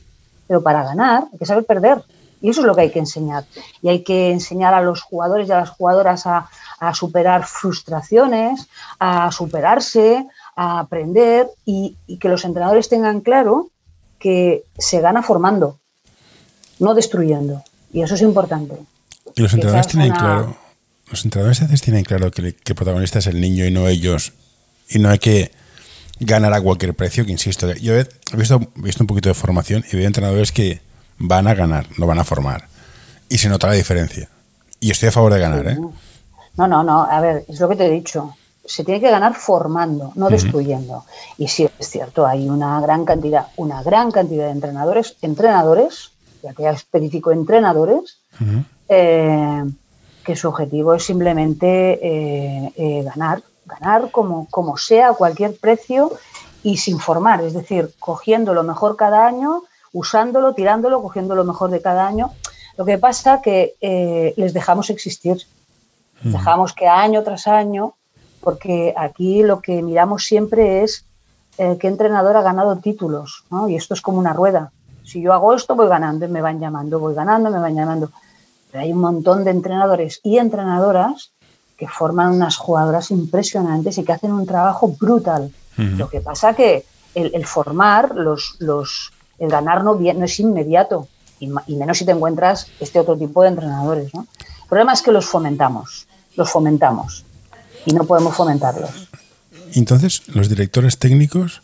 pero 0.47 0.62
para 0.62 0.85
ganar 0.85 1.25
hay 1.33 1.39
que 1.39 1.47
saber 1.47 1.65
perder. 1.65 2.03
Y 2.40 2.50
eso 2.50 2.61
es 2.61 2.66
lo 2.66 2.75
que 2.75 2.82
hay 2.82 2.90
que 2.90 2.99
enseñar. 2.99 3.44
Y 3.82 3.88
hay 3.88 4.02
que 4.02 4.30
enseñar 4.30 4.75
a 4.75 4.82
los 4.82 5.02
jugadores 5.02 5.49
y 5.49 5.52
a 5.52 5.59
las 5.59 5.70
jugadoras 5.70 6.26
a, 6.26 6.49
superar 6.94 7.44
frustraciones, 7.44 8.66
a 8.99 9.30
superarse, 9.30 10.26
a 10.56 10.80
aprender 10.80 11.49
y, 11.66 11.97
y 12.06 12.18
que 12.18 12.30
los 12.30 12.44
entrenadores 12.44 12.88
tengan 12.88 13.20
claro 13.20 13.68
que 14.18 14.64
se 14.78 15.00
gana 15.00 15.23
formando, 15.23 15.78
no 16.78 16.94
destruyendo. 16.94 17.62
Y 17.92 18.02
eso 18.02 18.14
es 18.14 18.23
importante. 18.23 18.76
Y 19.35 19.42
los 19.42 19.52
entrenadores 19.52 19.88
tienen 19.88 20.12
claro, 20.12 20.56
los 21.11 21.25
entrenadores 21.25 21.61
a 21.61 21.64
veces 21.64 21.82
tienen 21.82 22.04
claro 22.04 22.30
que, 22.30 22.42
el 22.42 22.75
protagonista 22.75 23.18
es 23.18 23.26
el 23.26 23.40
niño 23.40 23.66
y 23.66 23.70
no 23.70 23.88
ellos, 23.88 24.32
y 24.88 24.99
no 24.99 25.09
hay 25.09 25.18
que 25.18 25.50
ganar 26.20 26.52
a 26.52 26.61
cualquier 26.61 26.94
precio, 26.94 27.25
que 27.25 27.32
insisto, 27.32 27.73
yo 27.75 27.94
he 27.94 28.06
visto, 28.35 28.61
visto 28.76 29.02
un 29.02 29.06
poquito 29.06 29.28
de 29.28 29.35
formación 29.35 29.85
y 29.90 29.97
veo 29.97 30.06
entrenadores 30.06 30.52
que 30.52 30.80
van 31.21 31.47
a 31.47 31.55
ganar, 31.55 31.87
no 31.99 32.07
van 32.07 32.19
a 32.19 32.25
formar. 32.25 32.65
Y 33.29 33.39
se 33.39 33.49
nota 33.49 33.69
la 33.69 33.75
diferencia. 33.75 34.29
Y 34.81 34.91
estoy 34.91 35.11
a 35.11 35.12
favor 35.12 35.33
de 35.33 35.41
ganar, 35.41 35.69
¿eh? 35.69 35.79
No, 36.57 36.67
no, 36.67 36.83
no, 36.83 37.03
a 37.03 37.21
ver, 37.21 37.45
es 37.47 37.61
lo 37.61 37.69
que 37.69 37.77
te 37.77 37.87
he 37.87 37.91
dicho. 37.91 38.35
Se 38.65 38.85
tiene 38.85 39.00
que 39.00 39.11
ganar 39.11 39.35
formando, 39.35 40.12
no 40.15 40.29
destruyendo. 40.29 41.05
Y 41.39 41.49
sí, 41.49 41.69
es 41.79 41.89
cierto, 41.89 42.27
hay 42.27 42.49
una 42.49 42.81
gran 42.81 43.05
cantidad, 43.05 43.49
una 43.57 43.83
gran 43.83 44.11
cantidad 44.11 44.47
de 44.47 44.53
entrenadores, 44.53 45.17
entrenadores, 45.23 46.12
ya 46.43 46.55
que 46.55 46.62
ya 46.62 46.71
específico 46.71 47.31
entrenadores, 47.31 48.19
eh, 48.89 49.65
que 50.25 50.37
su 50.37 50.49
objetivo 50.49 50.95
es 50.95 51.05
simplemente 51.05 51.99
eh, 52.03 52.73
eh, 52.77 53.03
ganar, 53.03 53.43
ganar 53.67 54.11
como, 54.11 54.47
como 54.50 54.77
sea, 54.77 55.11
a 55.11 55.15
cualquier 55.15 55.57
precio 55.57 56.12
y 56.62 56.77
sin 56.77 56.99
formar, 56.99 57.43
es 57.43 57.55
decir, 57.55 57.93
cogiendo 57.99 58.55
lo 58.55 58.62
mejor 58.62 58.97
cada 58.97 59.27
año, 59.27 59.62
usándolo, 59.92 60.54
tirándolo, 60.54 61.02
cogiendo 61.02 61.35
lo 61.35 61.44
mejor 61.44 61.70
de 61.70 61.82
cada 61.82 62.06
año. 62.06 62.32
Lo 62.76 62.85
que 62.85 62.99
pasa 62.99 63.40
que 63.42 63.75
eh, 63.80 64.35
les 64.37 64.52
dejamos 64.54 64.90
existir, 64.90 65.38
dejamos 66.23 66.73
que 66.73 66.87
año 66.87 67.23
tras 67.23 67.47
año, 67.47 67.94
porque 68.40 68.94
aquí 68.97 69.42
lo 69.42 69.61
que 69.61 69.82
miramos 69.82 70.25
siempre 70.25 70.82
es 70.82 71.04
eh, 71.59 71.76
qué 71.78 71.88
entrenador 71.88 72.37
ha 72.37 72.42
ganado 72.42 72.76
títulos, 72.76 73.44
¿no? 73.50 73.68
Y 73.68 73.76
esto 73.76 73.94
es 73.94 74.00
como 74.00 74.18
una 74.18 74.32
rueda. 74.32 74.73
Si 75.04 75.20
yo 75.20 75.32
hago 75.32 75.54
esto, 75.54 75.75
voy 75.75 75.88
ganando 75.88 76.25
y 76.25 76.28
me 76.28 76.40
van 76.40 76.61
llamando, 76.61 76.99
voy 77.00 77.14
ganando, 77.14 77.50
me 77.50 77.59
van 77.59 77.75
llamando. 77.75 78.11
Pero 78.70 78.85
hay 78.85 78.92
un 78.92 79.00
montón 79.00 79.44
de 79.44 79.50
entrenadores 79.50 80.20
y 80.23 80.38
entrenadoras 80.38 81.32
que 81.76 81.88
forman 81.88 82.32
unas 82.32 82.56
jugadoras 82.56 83.11
impresionantes 83.11 83.99
y 83.99 84.04
que 84.04 84.12
hacen 84.12 84.32
un 84.32 84.47
trabajo 84.47 84.88
brutal. 85.00 85.50
Lo 85.76 86.11
que 86.11 86.20
pasa 86.20 86.52
que 86.52 86.85
el, 87.14 87.47
formar, 87.47 88.14
los, 88.14 88.56
los, 88.59 89.12
el 89.40 89.49
ganar 89.49 89.82
no, 89.82 89.94
no 89.94 90.25
es 90.25 90.38
inmediato, 90.38 91.09
y, 91.40 91.75
menos 91.75 91.99
si 91.99 92.04
te 92.04 92.12
encuentras 92.12 92.66
este 92.78 93.00
otro 93.00 93.16
tipo 93.16 93.42
de 93.42 93.49
entrenadores. 93.49 94.14
¿no? 94.14 94.26
El 94.38 94.68
problema 94.68 94.92
es 94.92 95.02
que 95.02 95.11
los 95.11 95.26
fomentamos, 95.26 96.06
los 96.37 96.50
fomentamos 96.50 97.25
y 97.87 97.92
no 97.92 98.04
podemos 98.04 98.37
fomentarlos. 98.37 99.09
Entonces, 99.75 100.28
los 100.28 100.49
directores 100.49 100.99
técnicos, 100.99 101.62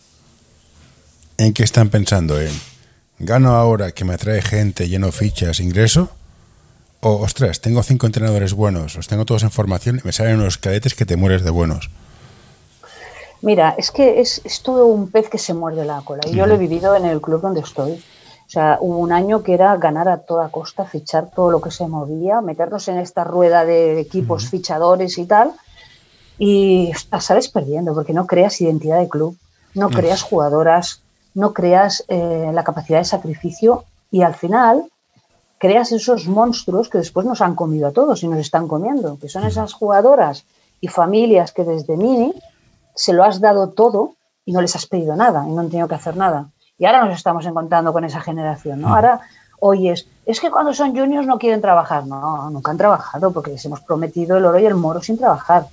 ¿en 1.37 1.53
qué 1.53 1.63
están 1.63 1.91
pensando? 1.91 2.41
¿En 2.41 2.53
gano 3.19 3.55
ahora 3.55 3.93
que 3.93 4.05
me 4.05 4.15
atrae 4.15 4.41
gente, 4.41 4.89
lleno 4.89 5.13
fichas, 5.13 5.61
ingreso? 5.61 6.11
O, 7.01 7.17
ostras, 7.21 7.61
tengo 7.61 7.83
cinco 7.83 8.07
entrenadores 8.07 8.55
buenos, 8.55 8.95
los 8.95 9.07
tengo 9.07 9.27
todos 9.27 9.43
en 9.43 9.51
formación 9.51 10.01
y 10.03 10.07
me 10.07 10.13
salen 10.13 10.41
unos 10.41 10.57
cadetes 10.57 10.95
que 10.95 11.05
te 11.05 11.17
mueres 11.17 11.45
de 11.45 11.51
buenos. 11.51 11.91
Mira, 13.47 13.77
es 13.79 13.93
que 13.93 14.21
es, 14.21 14.43
todo 14.65 14.87
un 14.87 15.09
pez 15.09 15.29
que 15.29 15.39
se 15.39 15.55
muerde 15.55 15.85
la 15.85 16.01
cola. 16.01 16.23
Y 16.27 16.35
yo 16.35 16.47
lo 16.47 16.57
he 16.57 16.59
vivido 16.59 16.97
en 16.97 17.05
el 17.05 17.21
club 17.21 17.43
donde 17.43 17.61
estoy. 17.61 17.93
O 17.93 18.51
sea, 18.51 18.79
hubo 18.81 18.99
un 18.99 19.13
año 19.13 19.45
que 19.45 19.55
era 19.55 19.77
ganar 19.77 20.09
a 20.09 20.19
toda 20.19 20.49
costa, 20.49 20.85
fichar 20.85 21.31
todo 21.31 21.53
lo 21.53 21.61
que 21.61 21.71
se 21.71 21.87
movía, 21.87 22.41
meternos 22.41 22.89
en 22.89 22.99
esta 22.99 23.23
rueda 23.23 23.65
de 23.65 24.01
equipos 24.01 24.49
fichadores 24.51 25.17
y 25.19 25.27
tal. 25.27 25.53
Y 26.41 26.91
sales 27.21 27.47
perdiendo 27.49 27.95
porque 27.95 28.13
no 28.13 28.27
creas 28.27 28.61
identidad 28.61 28.99
de 28.99 29.09
club, 29.09 29.39
no 29.75 29.91
creas 29.91 30.23
jugadoras, 30.23 31.03
no 31.35 31.55
creas 31.55 32.05
eh, 32.09 32.51
la 32.53 32.65
capacidad 32.65 32.99
de 32.99 33.05
sacrificio 33.05 33.85
y 34.11 34.23
al 34.23 34.35
final 34.35 34.91
creas 35.59 35.93
esos 35.93 36.27
monstruos 36.27 36.89
que 36.89 36.99
después 36.99 37.25
nos 37.25 37.41
han 37.41 37.55
comido 37.55 37.87
a 37.87 37.93
todos 37.93 38.25
y 38.25 38.27
nos 38.27 38.41
están 38.41 38.67
comiendo, 38.67 39.21
que 39.21 39.29
son 39.29 39.45
esas 39.47 39.73
jugadoras 39.73 40.45
y 40.81 40.89
familias 40.89 41.53
que 41.53 41.63
desde 41.63 41.97
mini 41.97 42.35
se 42.97 43.13
lo 43.13 43.23
has 43.23 43.41
dado 43.41 43.71
todo 43.71 44.15
y 44.45 44.53
no 44.53 44.61
les 44.61 44.75
has 44.75 44.87
pedido 44.87 45.15
nada 45.15 45.45
y 45.47 45.53
no 45.53 45.61
han 45.61 45.71
tenido 45.71 45.87
que 45.87 45.95
hacer 45.95 46.17
nada. 46.17 46.49
Y 46.79 46.87
ahora 46.87 47.05
nos 47.05 47.15
estamos 47.15 47.47
encontrando 47.47 47.93
con 47.93 48.05
esa 48.05 48.21
generación, 48.21 48.81
¿no? 48.81 48.95
Ahora 48.95 49.21
oyes, 49.61 50.07
es 50.25 50.41
que 50.41 50.51
cuando 50.51 50.75
son 50.75 50.97
juniors 50.97 51.27
no 51.27 51.39
quieren 51.39 51.61
trabajar. 51.61 52.07
No, 52.07 52.51
nunca 52.51 52.71
han 52.71 52.77
trabajado 52.79 53.33
porque 53.33 53.53
les 53.53 53.65
hemos 53.65 53.81
prometido 53.81 54.37
el 54.37 54.45
oro 54.45 54.59
y 54.59 54.67
el 54.67 54.75
moro 54.75 55.01
sin 55.03 55.19
trabajar. 55.19 55.69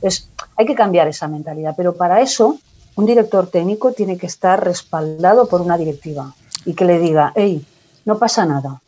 Es, 0.00 0.30
hay 0.56 0.66
que 0.66 0.74
cambiar 0.74 1.08
esa 1.08 1.28
mentalidad, 1.28 1.74
pero 1.76 1.94
para 1.94 2.20
eso 2.20 2.58
un 2.96 3.06
director 3.06 3.48
técnico 3.48 3.92
tiene 3.92 4.16
que 4.16 4.26
estar 4.26 4.62
respaldado 4.62 5.48
por 5.48 5.60
una 5.60 5.76
directiva 5.76 6.32
y 6.64 6.74
que 6.74 6.84
le 6.84 6.98
diga, 6.98 7.32
hey, 7.34 7.66
no 8.04 8.18
pasa 8.18 8.46
nada, 8.46 8.80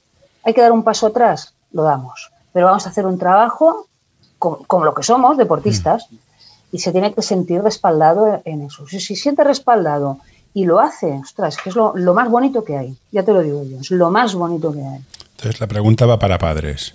hay 0.42 0.54
que 0.54 0.62
dar 0.62 0.72
un 0.72 0.82
paso 0.82 1.06
atrás, 1.08 1.54
lo 1.72 1.82
damos. 1.82 2.30
Pero 2.52 2.66
vamos 2.66 2.86
a 2.86 2.90
hacer 2.90 3.06
un 3.06 3.18
trabajo 3.18 3.86
como, 4.38 4.84
lo 4.84 4.94
que 4.94 5.02
somos, 5.02 5.36
deportistas, 5.36 6.06
mm. 6.10 6.16
Y 6.72 6.78
se 6.78 6.92
tiene 6.92 7.14
que 7.14 7.22
sentir 7.22 7.62
respaldado 7.62 8.42
en 8.44 8.62
eso. 8.62 8.86
Si 8.86 9.00
se 9.00 9.16
siente 9.16 9.44
respaldado 9.44 10.18
y 10.54 10.64
lo 10.64 10.80
hace, 10.80 11.12
ostras, 11.12 11.56
que 11.56 11.70
es 11.70 11.76
lo, 11.76 11.92
más 12.14 12.30
bonito 12.30 12.64
que 12.64 12.76
hay. 12.76 12.96
Ya 13.10 13.22
te 13.22 13.32
lo 13.32 13.42
digo 13.42 13.64
yo, 13.64 13.80
es 13.80 13.90
lo 13.90 14.10
más 14.10 14.34
bonito 14.34 14.72
que 14.72 14.80
hay. 14.80 15.00
Entonces 15.36 15.60
la 15.60 15.66
pregunta 15.66 16.06
va 16.06 16.18
para 16.18 16.38
padres. 16.38 16.94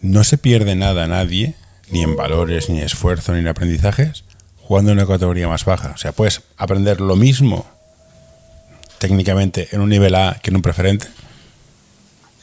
¿No 0.00 0.24
se 0.24 0.38
pierde 0.38 0.74
nada 0.76 1.04
a 1.04 1.08
nadie, 1.08 1.54
ni 1.90 2.02
en 2.02 2.16
valores, 2.16 2.70
ni 2.70 2.78
en 2.78 2.84
esfuerzo, 2.84 3.32
ni 3.32 3.40
en 3.40 3.48
aprendizajes, 3.48 4.24
jugando 4.62 4.92
en 4.92 4.98
una 4.98 5.06
categoría 5.06 5.48
más 5.48 5.64
baja? 5.64 5.92
O 5.94 5.98
sea, 5.98 6.12
puedes 6.12 6.42
aprender 6.56 7.00
lo 7.00 7.16
mismo 7.16 7.66
técnicamente 8.98 9.68
en 9.72 9.80
un 9.80 9.88
nivel 9.88 10.14
A 10.14 10.38
que 10.42 10.50
en 10.50 10.56
un 10.56 10.62
preferente. 10.62 11.08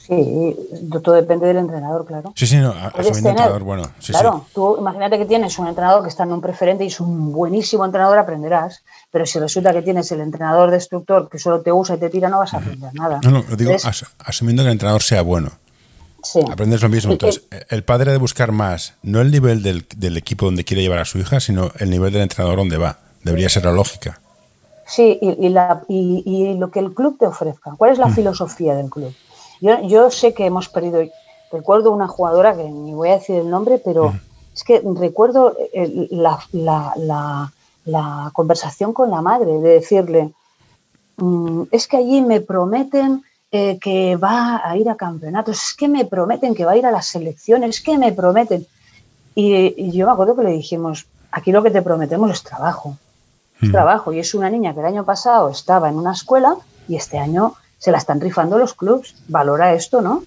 Sí, 0.07 0.55
todo 1.03 1.15
depende 1.15 1.47
del 1.47 1.57
entrenador, 1.57 2.05
claro. 2.05 2.31
Sí, 2.33 2.47
sí, 2.47 2.55
no, 2.57 2.73
entrenador 2.95 3.63
bueno. 3.63 3.91
claro, 4.05 4.45
tú 4.53 4.77
imagínate 4.79 5.17
que 5.17 5.25
tienes 5.25 5.59
un 5.59 5.67
entrenador 5.67 6.01
que 6.01 6.07
está 6.07 6.23
en 6.23 6.31
un 6.31 6.39
preferente 6.39 6.85
y 6.85 6.87
es 6.87 7.01
un 7.01 7.33
buenísimo 7.33 7.83
entrenador, 7.83 8.17
aprenderás. 8.17 8.83
Pero 9.11 9.25
si 9.25 9.37
resulta 9.37 9.73
que 9.73 9.81
tienes 9.81 10.09
el 10.13 10.21
entrenador 10.21 10.71
destructor 10.71 11.27
que 11.29 11.39
solo 11.39 11.61
te 11.61 11.73
usa 11.73 11.95
y 11.95 11.99
te 11.99 12.09
tira, 12.09 12.29
no 12.29 12.39
vas 12.39 12.53
a 12.53 12.57
aprender 12.57 12.93
nada. 12.93 13.19
No, 13.21 13.31
no, 13.31 13.43
lo 13.49 13.55
digo 13.57 13.75
asumiendo 14.19 14.63
que 14.63 14.67
el 14.67 14.73
entrenador 14.73 15.03
sea 15.03 15.23
bueno. 15.23 15.51
Sí. 16.23 16.39
Aprendes 16.49 16.81
lo 16.81 16.89
mismo. 16.89 17.11
Entonces, 17.11 17.43
el 17.69 17.83
padre 17.83 18.11
de 18.11 18.17
buscar 18.17 18.53
más, 18.53 18.93
no 19.03 19.19
el 19.19 19.29
nivel 19.29 19.61
del, 19.61 19.85
del 19.97 20.15
equipo 20.15 20.45
donde 20.45 20.63
quiere 20.63 20.83
llevar 20.83 20.99
a 20.99 21.05
su 21.05 21.17
hija, 21.19 21.41
sino 21.41 21.71
el 21.79 21.89
nivel 21.89 22.13
del 22.13 22.21
entrenador 22.21 22.57
donde 22.57 22.77
va. 22.77 22.99
Debería 23.23 23.49
ser 23.49 23.65
la 23.65 23.73
lógica. 23.73 24.21
Sí, 24.87 25.19
y, 25.21 25.49
la, 25.49 25.81
y, 25.89 26.53
lo 26.57 26.71
que 26.71 26.79
el 26.79 26.93
club 26.93 27.17
te 27.19 27.27
ofrezca. 27.27 27.71
¿Cuál 27.77 27.91
es 27.91 27.97
la 27.97 28.07
mm. 28.07 28.15
filosofía 28.15 28.73
del 28.73 28.89
club? 28.89 29.13
Yo, 29.61 30.11
sé 30.11 30.33
que 30.33 30.45
hemos 30.45 30.69
perdido, 30.69 31.01
recuerdo 31.51 31.91
una 31.91 32.07
jugadora 32.07 32.55
que 32.55 32.63
ni 32.63 32.93
voy 32.93 33.09
a 33.09 33.17
decir 33.17 33.37
el 33.37 33.49
nombre, 33.49 33.79
pero 33.83 34.13
es 34.53 34.63
que 34.63 34.81
recuerdo 34.95 35.55
la, 36.11 37.51
conversación 38.33 38.93
con 38.93 39.09
la 39.09 39.21
madre, 39.21 39.59
de 39.59 39.69
decirle, 39.69 40.31
mm, 41.17 41.63
es 41.71 41.87
que 41.87 41.97
allí 41.97 42.21
me 42.21 42.41
prometen 42.41 43.23
eh, 43.51 43.79
que 43.79 44.17
va 44.17 44.61
a 44.63 44.75
ir 44.75 44.89
a 44.89 44.95
campeonatos, 44.95 45.69
es 45.69 45.73
que 45.73 45.87
me 45.87 46.05
prometen 46.05 46.53
que 46.53 46.65
va 46.65 46.73
a 46.73 46.77
ir 46.77 46.85
a 46.85 46.91
las 46.91 47.07
selecciones, 47.07 47.77
es 47.77 47.81
que 47.81 47.97
me 47.97 48.11
prometen. 48.11 48.67
Y, 49.35 49.91
yo 49.91 50.05
me 50.05 50.11
acuerdo 50.11 50.35
que 50.35 50.43
le 50.43 50.51
dijimos, 50.51 51.07
aquí 51.31 51.51
lo 51.51 51.63
que 51.63 51.71
te 51.71 51.81
prometemos 51.81 52.31
es 52.31 52.43
trabajo, 52.43 52.97
es 53.61 53.71
trabajo. 53.71 54.11
Y 54.11 54.19
es 54.19 54.33
una 54.33 54.49
niña 54.49 54.73
que 54.73 54.81
el 54.81 54.85
año 54.87 55.05
pasado 55.05 55.49
estaba 55.49 55.89
en 55.89 55.95
una 55.95 56.11
escuela 56.11 56.57
y 56.87 56.95
este 56.95 57.19
año 57.19 57.53
se 57.77 57.91
la 57.91 57.97
están 57.97 58.21
rifando 58.21 58.57
los 58.57 58.73
clubs. 58.73 59.15
Valora 59.27 59.73
esto, 59.73 60.01
¿no? 60.01 60.23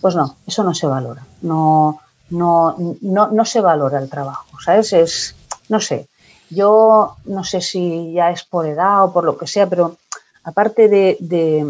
Pues 0.00 0.14
no, 0.14 0.36
eso 0.46 0.64
no 0.64 0.74
se 0.74 0.86
valora. 0.86 1.22
No, 1.42 2.00
no, 2.30 2.76
no, 3.00 3.28
no 3.28 3.44
se 3.44 3.60
valora 3.60 3.98
el 3.98 4.08
trabajo, 4.08 4.60
¿sabes? 4.64 4.92
Es, 4.92 5.36
no 5.68 5.80
sé, 5.80 6.08
yo 6.50 7.16
no 7.24 7.44
sé 7.44 7.60
si 7.60 8.12
ya 8.12 8.30
es 8.30 8.44
por 8.44 8.66
edad 8.66 9.04
o 9.04 9.12
por 9.12 9.24
lo 9.24 9.36
que 9.36 9.46
sea, 9.46 9.68
pero 9.68 9.96
aparte 10.42 10.88
de, 10.88 11.64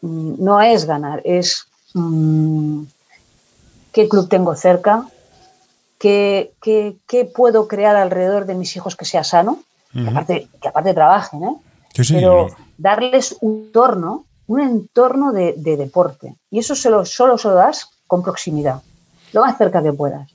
mm, 0.00 0.44
no 0.44 0.60
es 0.60 0.84
ganar, 0.84 1.20
es 1.24 1.66
mm, 1.94 2.82
qué 3.92 4.08
club 4.08 4.28
tengo 4.28 4.54
cerca, 4.54 5.06
qué, 5.98 6.52
qué, 6.60 6.96
qué, 7.06 7.24
puedo 7.24 7.68
crear 7.68 7.96
alrededor 7.96 8.46
de 8.46 8.54
mis 8.54 8.76
hijos 8.76 8.96
que 8.96 9.04
sea 9.04 9.24
sano, 9.24 9.60
que, 9.92 10.08
aparte, 10.08 10.48
que 10.60 10.68
aparte 10.68 10.94
trabajen, 10.94 11.44
¿eh? 11.44 11.56
pero 12.08 12.48
darles 12.76 13.36
un 13.40 13.64
entorno 13.66 14.24
un 14.48 14.60
entorno 14.60 15.32
de, 15.32 15.52
deporte. 15.54 16.34
Y 16.50 16.58
eso 16.58 16.74
se 16.74 16.90
lo, 16.90 17.04
solo 17.04 17.38
se 17.38 17.48
lo 17.48 17.54
das 17.54 17.88
con 18.06 18.22
proximidad, 18.22 18.82
lo 19.32 19.42
más 19.42 19.56
cerca 19.56 19.82
que 19.82 19.92
puedas. 19.92 20.28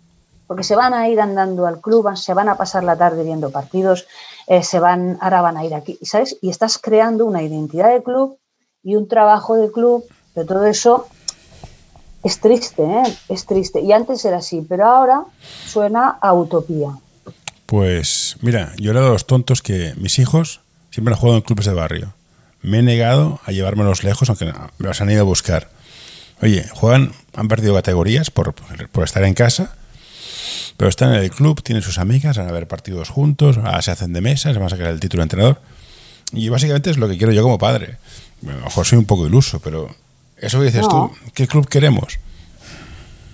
Porque 0.47 0.63
se 0.63 0.75
van 0.75 0.93
a 0.93 1.09
ir 1.09 1.19
andando 1.19 1.65
al 1.65 1.81
club, 1.81 2.15
se 2.15 2.33
van 2.33 2.47
a 2.47 2.55
pasar 2.55 2.83
la 2.83 2.95
tarde 2.95 3.23
viendo 3.23 3.49
partidos, 3.49 4.05
eh, 4.47 4.63
se 4.63 4.79
van, 4.79 5.17
ahora 5.19 5.41
van 5.41 5.57
a 5.57 5.65
ir 5.65 5.73
aquí, 5.73 5.97
¿sabes? 6.03 6.37
Y 6.41 6.49
estás 6.49 6.77
creando 6.77 7.25
una 7.25 7.41
identidad 7.41 7.91
de 7.91 8.03
club 8.03 8.37
y 8.83 8.95
un 8.95 9.07
trabajo 9.07 9.55
de 9.55 9.71
club, 9.71 10.05
de 10.35 10.45
todo 10.45 10.65
eso 10.65 11.07
es 12.23 12.39
triste, 12.39 12.83
¿eh? 12.83 13.03
Es 13.29 13.45
triste. 13.47 13.81
Y 13.81 13.91
antes 13.93 14.23
era 14.25 14.37
así, 14.37 14.63
pero 14.67 14.85
ahora 14.85 15.23
suena 15.65 16.19
a 16.21 16.33
utopía. 16.33 16.89
Pues 17.65 18.37
mira, 18.41 18.73
yo 18.77 18.91
era 18.91 19.01
de 19.01 19.09
los 19.09 19.25
tontos 19.25 19.63
que 19.63 19.93
mis 19.97 20.19
hijos 20.19 20.61
siempre 20.91 21.15
han 21.15 21.19
jugado 21.19 21.37
en 21.37 21.43
clubes 21.43 21.65
de 21.65 21.73
barrio 21.73 22.13
me 22.63 22.79
he 22.79 22.81
negado 22.81 23.39
a 23.45 23.51
llevármelos 23.51 24.03
lejos, 24.03 24.29
aunque 24.29 24.45
me 24.45 24.87
los 24.87 24.99
han 25.01 25.11
ido 25.11 25.21
a 25.21 25.25
buscar. 25.25 25.69
Oye, 26.41 26.65
juegan, 26.73 27.13
han 27.35 27.47
perdido 27.47 27.73
categorías 27.75 28.31
por, 28.31 28.53
por 28.53 29.03
estar 29.03 29.23
en 29.23 29.33
casa, 29.33 29.75
pero 30.77 30.89
están 30.89 31.13
en 31.13 31.21
el 31.21 31.29
club, 31.29 31.61
tienen 31.61 31.83
sus 31.83 31.99
amigas, 31.99 32.37
van 32.37 32.47
a 32.47 32.51
ver 32.51 32.67
partidos 32.67 33.09
juntos, 33.09 33.57
se 33.81 33.91
hacen 33.91 34.13
de 34.13 34.21
mesa, 34.21 34.51
se 34.51 34.59
van 34.59 34.67
a 34.67 34.69
sacar 34.69 34.87
el 34.87 34.99
título 34.99 35.21
de 35.21 35.25
entrenador. 35.25 35.61
Y 36.31 36.49
básicamente 36.49 36.89
es 36.89 36.97
lo 36.97 37.07
que 37.07 37.17
quiero 37.17 37.31
yo 37.31 37.43
como 37.43 37.57
padre. 37.57 37.97
A 38.47 38.51
lo 38.51 38.65
mejor 38.65 38.85
soy 38.85 38.97
un 38.97 39.05
poco 39.05 39.27
iluso, 39.27 39.59
pero 39.59 39.89
eso 40.37 40.59
que 40.59 40.65
dices 40.65 40.87
tú, 40.87 41.11
¿qué 41.33 41.47
club 41.47 41.67
queremos? 41.67 42.19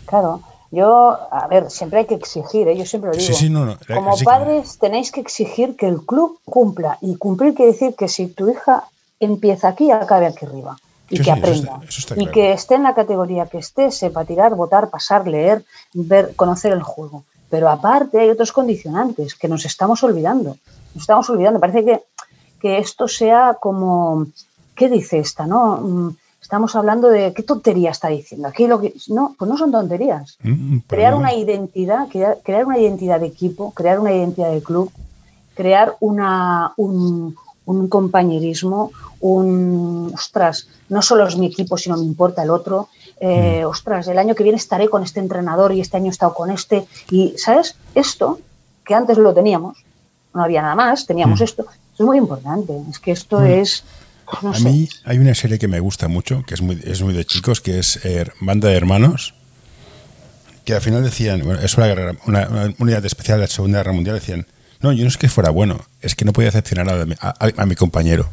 Claro, 0.06 0.42
yo, 0.72 1.18
a 1.32 1.48
ver, 1.48 1.72
siempre 1.72 2.00
hay 2.00 2.06
que 2.06 2.16
exigir, 2.16 2.68
¿eh? 2.68 2.78
yo 2.78 2.86
siempre 2.86 3.12
lo 3.12 3.18
digo. 3.18 3.28
Sí, 3.28 3.34
sí, 3.34 3.50
no, 3.50 3.78
como 3.88 4.18
padres 4.18 4.78
tenéis 4.78 5.12
que 5.12 5.22
exigir 5.22 5.76
que 5.76 5.88
el 5.88 6.02
club 6.02 6.40
cumpla. 6.46 6.98
Y 7.02 7.16
cumplir 7.16 7.56
quiere 7.56 7.72
decir 7.72 7.96
que 7.96 8.08
si 8.08 8.28
tu 8.28 8.50
hija 8.50 8.84
empieza 9.20 9.70
aquí 9.70 9.86
y 9.86 9.92
acabe 9.92 10.28
aquí 10.28 10.46
arriba. 10.46 10.78
Y 11.10 11.20
que 11.22 11.32
aprenda. 11.32 11.82
y 12.16 12.28
que 12.28 12.52
esté 12.52 12.76
en 12.76 12.84
la 12.84 12.94
categoría 12.94 13.48
que 13.48 13.58
esté, 13.58 13.90
sepa 13.90 14.26
tirar, 14.26 14.54
votar, 14.54 14.90
pasar, 14.92 15.28
leer, 15.28 15.66
ver, 15.94 16.36
conocer 16.36 16.72
el 16.72 16.84
juego. 16.84 17.24
Pero 17.50 17.68
aparte 17.68 18.20
hay 18.20 18.30
otros 18.30 18.52
condicionantes 18.52 19.34
que 19.34 19.48
nos 19.48 19.66
estamos 19.66 20.04
olvidando. 20.04 20.58
Nos 20.94 21.02
estamos 21.02 21.28
olvidando. 21.32 21.60
Parece 21.60 21.84
que, 21.84 22.04
que 22.62 22.78
esto 22.78 23.08
sea 23.08 23.58
como, 23.60 24.28
¿qué 24.76 24.88
dice 24.88 25.18
esta? 25.18 25.48
No? 25.48 25.78
Mm, 25.78 26.16
estamos 26.42 26.76
hablando 26.76 27.10
de 27.10 27.34
qué 27.34 27.42
tontería 27.42 27.90
está 27.90 28.10
diciendo. 28.10 28.48
Aquí 28.48 28.68
lo 28.68 28.80
que 28.80 28.94
no, 29.08 29.36
pues 29.38 29.50
no 29.50 29.58
son 29.58 29.72
tonterías. 29.72 30.38
Mm, 30.44 30.80
pues 30.80 30.84
crear 30.88 31.16
una 31.16 31.34
identidad, 31.34 32.08
crear, 32.08 32.38
crear 32.44 32.66
una 32.66 32.78
identidad 32.78 33.20
de 33.20 33.28
equipo, 33.28 33.72
crear 33.72 34.00
una 34.00 34.14
identidad 34.14 34.52
de 34.52 34.62
club, 34.62 34.92
crear 35.56 35.96
una, 36.00 36.74
un, 36.78 37.36
un 37.72 37.88
compañerismo, 37.88 38.92
un 39.20 40.12
ostras, 40.14 40.68
no 40.90 41.02
solo 41.02 41.28
es 41.28 41.38
mi 41.38 41.46
equipo, 41.48 41.78
sino 41.78 41.98
me 41.98 42.04
importa 42.04 42.42
el 42.44 42.50
otro. 42.50 42.90
Eh, 43.22 43.64
ostras, 43.66 44.08
el 44.08 44.18
año 44.18 44.34
que 44.34 44.44
viene 44.44 44.58
estaré 44.58 44.90
con 44.90 45.04
este 45.04 45.20
entrenador 45.20 45.72
y 45.74 45.82
este 45.82 45.98
año 45.98 46.08
he 46.08 46.10
estado 46.10 46.34
con 46.34 46.50
este. 46.52 46.86
Y, 47.12 47.34
¿sabes? 47.38 47.76
Esto, 47.96 48.40
que 48.86 48.96
antes 48.96 49.18
lo 49.18 49.34
teníamos, 49.34 49.78
no 50.34 50.44
había 50.44 50.62
nada 50.62 50.76
más, 50.76 51.06
teníamos 51.06 51.40
Mm. 51.42 51.44
esto. 51.44 51.62
Esto 51.92 52.04
es 52.04 52.06
muy 52.06 52.18
importante. 52.18 52.74
Es 52.90 52.98
que 53.00 53.12
esto 53.12 53.40
Mm. 53.40 53.46
es. 53.46 53.84
No 54.42 54.50
a 54.52 54.56
sé. 54.56 54.64
mí 54.64 54.88
hay 55.06 55.18
una 55.18 55.36
serie 55.36 55.60
que 55.60 55.68
me 55.68 55.80
gusta 55.80 56.08
mucho, 56.08 56.44
que 56.48 56.54
es 56.56 56.62
muy, 56.62 56.80
es 56.84 57.02
muy 57.02 57.14
de 57.14 57.26
chicos, 57.26 57.62
que 57.62 57.78
es 57.80 58.04
eh, 58.06 58.26
Banda 58.42 58.68
de 58.70 58.76
Hermanos, 58.78 59.34
que 60.66 60.74
al 60.76 60.82
final 60.82 61.04
decían, 61.04 61.42
bueno, 61.44 61.60
es 61.62 61.76
una, 61.78 61.88
guerra- 61.88 62.16
una- 62.28 62.48
una 62.48 62.74
unidad 62.80 63.04
especial 63.06 63.38
de 63.40 63.44
la 63.46 63.48
Segunda 63.48 63.80
Guerra 63.80 63.94
Mundial, 63.94 64.16
decían, 64.20 64.46
no, 64.82 64.92
yo 64.94 65.04
no 65.04 65.10
es 65.10 65.18
que 65.18 65.30
fuera 65.30 65.50
bueno, 65.50 65.80
es 66.02 66.16
que 66.16 66.26
no 66.26 66.34
podía 66.34 66.48
decepcionar 66.50 66.90
a, 66.90 67.06
mi- 67.06 67.16
a- 67.20 67.36
a 67.58 67.66
mi 67.66 67.76
compañero. 67.76 68.30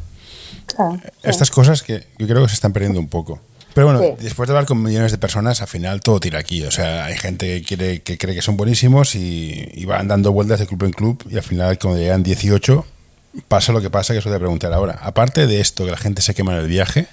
Sí. 0.67 0.83
Estas 1.23 1.49
cosas 1.51 1.81
que 1.83 2.05
yo 2.17 2.27
creo 2.27 2.43
que 2.43 2.49
se 2.49 2.55
están 2.55 2.73
perdiendo 2.73 2.99
un 2.99 3.07
poco. 3.07 3.39
Pero 3.73 3.87
bueno, 3.87 4.01
Sí. 4.01 4.23
después 4.23 4.47
de 4.47 4.53
hablar 4.53 4.65
con 4.65 4.81
millones 4.81 5.11
de 5.11 5.17
personas, 5.19 5.61
al 5.61 5.67
final 5.67 6.01
todo 6.01 6.19
tira 6.19 6.39
aquí. 6.39 6.63
O 6.65 6.71
sea, 6.71 7.05
hay 7.05 7.15
gente 7.17 7.45
que, 7.61 7.63
quiere, 7.63 8.01
que 8.01 8.17
cree 8.17 8.33
que 8.35 8.41
son 8.41 8.57
buenísimos 8.57 9.13
y, 9.15 9.69
y 9.73 9.85
van 9.85 10.07
dando 10.07 10.31
vueltas 10.31 10.59
de 10.59 10.65
club 10.67 10.83
en 10.83 10.91
club 10.91 11.23
y 11.29 11.35
al 11.37 11.43
final, 11.43 11.77
cuando 11.77 11.99
llegan 11.99 12.23
18, 12.23 12.85
pasa 13.47 13.71
lo 13.73 13.81
que 13.81 13.89
pasa, 13.91 14.13
que 14.13 14.19
eso 14.19 14.29
te 14.29 14.31
voy 14.31 14.37
a 14.37 14.39
preguntar 14.39 14.73
ahora. 14.73 14.97
Aparte 15.01 15.45
de 15.45 15.61
esto, 15.61 15.85
que 15.85 15.91
la 15.91 15.97
gente 15.97 16.21
se 16.23 16.33
quema 16.33 16.53
en 16.53 16.59
el 16.61 16.67
viaje, 16.67 17.07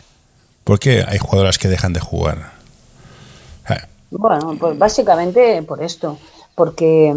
¿por 0.65 0.79
qué 0.81 1.05
hay 1.07 1.19
jugadoras 1.19 1.59
que 1.59 1.69
dejan 1.69 1.93
de 1.93 2.01
jugar? 2.01 2.53
Sea, 3.69 3.89
Bueno, 4.11 4.57
pues 4.59 4.79
básicamente 4.79 5.63
por 5.65 5.83
esto, 5.83 6.19
porque 6.55 7.15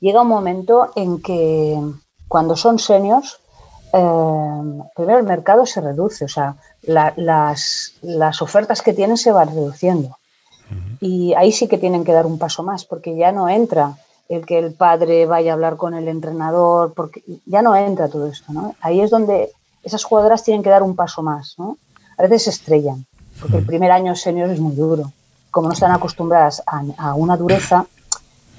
llega 0.00 0.22
un 0.22 0.28
momento 0.28 0.90
en 0.96 1.20
que 1.22 1.78
cuando 2.28 2.56
son 2.56 2.78
seniors, 2.78 3.38
eh, 3.92 4.82
primero 4.94 5.18
el 5.18 5.24
mercado 5.24 5.64
se 5.66 5.80
reduce, 5.80 6.24
o 6.24 6.28
sea, 6.28 6.56
la- 6.82 7.14
las, 7.16 7.94
las 8.02 8.42
ofertas 8.42 8.82
que 8.82 8.92
tienen 8.92 9.16
se 9.16 9.32
van 9.32 9.48
reduciendo. 9.48 10.16
Y 11.00 11.32
ahí 11.34 11.50
sí 11.52 11.66
que 11.68 11.78
tienen 11.78 12.04
que 12.04 12.12
dar 12.12 12.26
un 12.26 12.38
paso 12.38 12.62
más, 12.62 12.84
porque 12.84 13.16
ya 13.16 13.32
no 13.32 13.48
entra 13.48 13.96
el 14.28 14.44
que 14.44 14.58
el 14.58 14.74
padre 14.74 15.24
vaya 15.24 15.52
a 15.52 15.54
hablar 15.54 15.76
con 15.78 15.94
el 15.94 16.06
entrenador, 16.08 16.92
porque 16.94 17.22
ya 17.46 17.62
no 17.62 17.74
entra 17.74 18.08
todo 18.08 18.26
esto, 18.26 18.52
¿no? 18.52 18.74
Ahí 18.82 19.00
es 19.00 19.08
donde 19.10 19.50
esas 19.82 20.04
jugadoras 20.04 20.44
tienen 20.44 20.62
que 20.62 20.68
dar 20.68 20.82
un 20.82 20.94
paso 20.94 21.22
más, 21.22 21.54
¿no? 21.56 21.78
A 22.18 22.22
veces 22.24 22.42
se 22.44 22.50
estrellan, 22.50 23.06
porque 23.40 23.56
el 23.56 23.64
primer 23.64 23.90
año 23.90 24.14
senior 24.14 24.50
es 24.50 24.60
muy 24.60 24.74
duro. 24.74 25.10
Como 25.50 25.68
no 25.68 25.72
están 25.72 25.92
acostumbradas 25.92 26.62
a, 26.66 26.82
a 26.98 27.14
una 27.14 27.38
dureza, 27.38 27.86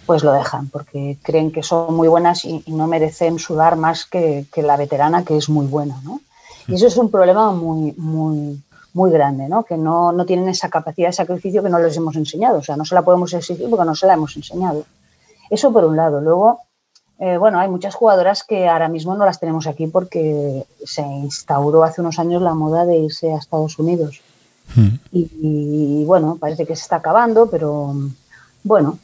pues 0.09 0.23
lo 0.23 0.31
dejan, 0.31 0.69
porque 0.69 1.19
creen 1.21 1.51
que 1.51 1.61
son 1.61 1.93
muy 1.93 2.07
buenas 2.07 2.43
y, 2.43 2.63
y 2.65 2.71
no 2.71 2.87
merecen 2.87 3.37
sudar 3.37 3.75
más 3.75 4.07
que, 4.07 4.47
que 4.51 4.63
la 4.63 4.75
veterana, 4.75 5.23
que 5.23 5.37
es 5.37 5.49
muy 5.49 5.67
buena, 5.67 6.01
¿no? 6.03 6.19
Y 6.67 6.73
eso 6.73 6.87
es 6.87 6.97
un 6.97 7.11
problema 7.11 7.51
muy, 7.51 7.93
muy, 7.95 8.59
muy 8.95 9.11
grande, 9.11 9.47
¿no? 9.47 9.61
Que 9.65 9.77
no, 9.77 10.11
no 10.11 10.25
tienen 10.25 10.49
esa 10.49 10.67
capacidad 10.67 11.09
de 11.09 11.13
sacrificio 11.13 11.61
que 11.61 11.69
no 11.69 11.77
les 11.77 11.95
hemos 11.95 12.15
enseñado. 12.15 12.57
O 12.57 12.63
sea, 12.63 12.75
no 12.75 12.85
se 12.85 12.95
la 12.95 13.03
podemos 13.03 13.31
exigir 13.33 13.69
porque 13.69 13.85
no 13.85 13.93
se 13.93 14.07
la 14.07 14.15
hemos 14.15 14.35
enseñado. 14.35 14.83
Eso 15.51 15.71
por 15.71 15.85
un 15.85 15.95
lado. 15.95 16.21
Luego, 16.21 16.61
eh, 17.19 17.37
bueno, 17.37 17.59
hay 17.59 17.69
muchas 17.69 17.93
jugadoras 17.93 18.43
que 18.43 18.67
ahora 18.67 18.89
mismo 18.89 19.15
no 19.15 19.25
las 19.25 19.39
tenemos 19.39 19.67
aquí 19.67 19.85
porque 19.85 20.65
se 20.83 21.03
instauró 21.03 21.83
hace 21.83 22.01
unos 22.01 22.17
años 22.17 22.41
la 22.41 22.55
moda 22.55 22.83
de 22.83 22.97
irse 22.97 23.31
a 23.31 23.37
Estados 23.37 23.77
Unidos. 23.77 24.21
Y, 25.11 25.29
y, 25.39 26.03
bueno, 26.05 26.37
parece 26.39 26.65
que 26.65 26.75
se 26.75 26.81
está 26.81 26.95
acabando, 26.95 27.47
pero 27.47 27.93
bueno, 28.63 28.97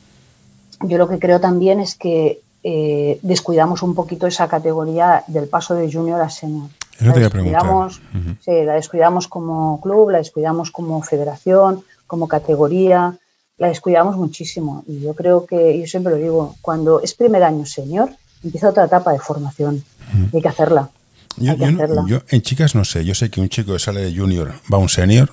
yo 0.82 0.98
lo 0.98 1.08
que 1.08 1.20
creo 1.20 1.40
también 1.40 1.80
es 1.80 1.96
que 1.96 2.42
eh, 2.64 3.20
descuidamos 3.22 3.82
un 3.84 3.94
poquito 3.96 4.26
esa 4.28 4.48
categoría 4.48 5.24
del 5.28 5.48
paso 5.48 5.76
de 5.76 5.92
junior 5.92 6.20
a 6.22 6.30
senior. 6.30 6.70
Eso 7.00 7.12
te 7.14 7.20
iba 7.20 7.28
a 7.28 7.30
preguntar. 7.30 7.62
descuidamos, 7.62 8.02
Ujú. 8.14 8.36
sí, 8.44 8.52
la 8.64 8.74
descuidamos 8.74 9.28
como 9.28 9.80
club, 9.82 10.10
la 10.12 10.18
descuidamos 10.20 10.72
como 10.72 11.02
federación, 11.04 11.84
como 12.08 12.28
categoría, 12.28 13.18
la 13.58 13.68
descuidamos 13.68 14.16
muchísimo. 14.18 14.84
Y 14.88 15.02
yo 15.02 15.14
creo 15.14 15.46
que, 15.46 15.78
yo 15.80 15.86
siempre 15.88 16.14
lo 16.14 16.18
digo, 16.20 16.56
cuando 16.62 17.02
es 17.02 17.14
primer 17.14 17.44
año 17.44 17.66
senior, 17.66 18.10
empieza 18.44 18.70
otra 18.70 18.86
etapa 18.86 19.12
de 19.12 19.20
formación. 19.20 19.84
Y 20.32 20.38
hay 20.38 20.42
que 20.42 20.48
hacerla. 20.50 20.90
Yo, 21.38 21.52
hay 21.52 21.58
que 21.58 21.66
yo 21.66 21.72
no- 21.72 21.84
hacerla. 21.84 22.04
yo 22.08 22.20
en 22.30 22.42
chicas 22.42 22.76
no 22.76 22.86
sé, 22.86 23.04
yo 23.06 23.14
sé 23.14 23.30
que 23.30 23.42
un 23.42 23.50
chico 23.50 23.74
que 23.74 23.80
sale 23.80 24.02
de 24.02 24.18
junior 24.18 24.54
va 24.74 24.78
a 24.78 24.82
un 24.82 24.90
senior, 24.90 25.30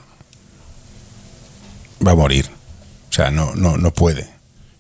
va 2.06 2.12
a 2.12 2.16
morir. 2.16 2.50
O 3.08 3.12
sea, 3.12 3.30
no, 3.30 3.54
no, 3.54 3.76
no 3.76 3.92
puede. 3.92 4.28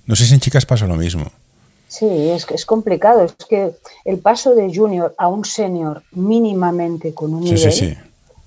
No 0.06 0.16
sé 0.16 0.26
si 0.26 0.34
en 0.34 0.40
chicas 0.40 0.66
pasa 0.66 0.86
lo 0.86 0.96
mismo. 0.96 1.26
Sí, 1.88 2.06
es 2.30 2.46
que 2.46 2.54
es 2.54 2.64
complicado. 2.66 3.22
Es 3.22 3.34
que 3.48 3.72
el 4.04 4.18
paso 4.18 4.54
de 4.54 4.74
junior 4.74 5.14
a 5.18 5.28
un 5.28 5.44
senior 5.44 6.02
mínimamente 6.12 7.12
con 7.14 7.34
un 7.34 7.42
Sí, 7.46 7.54
nivel 7.54 7.72
sí, 7.72 7.90
sí. 7.90 7.96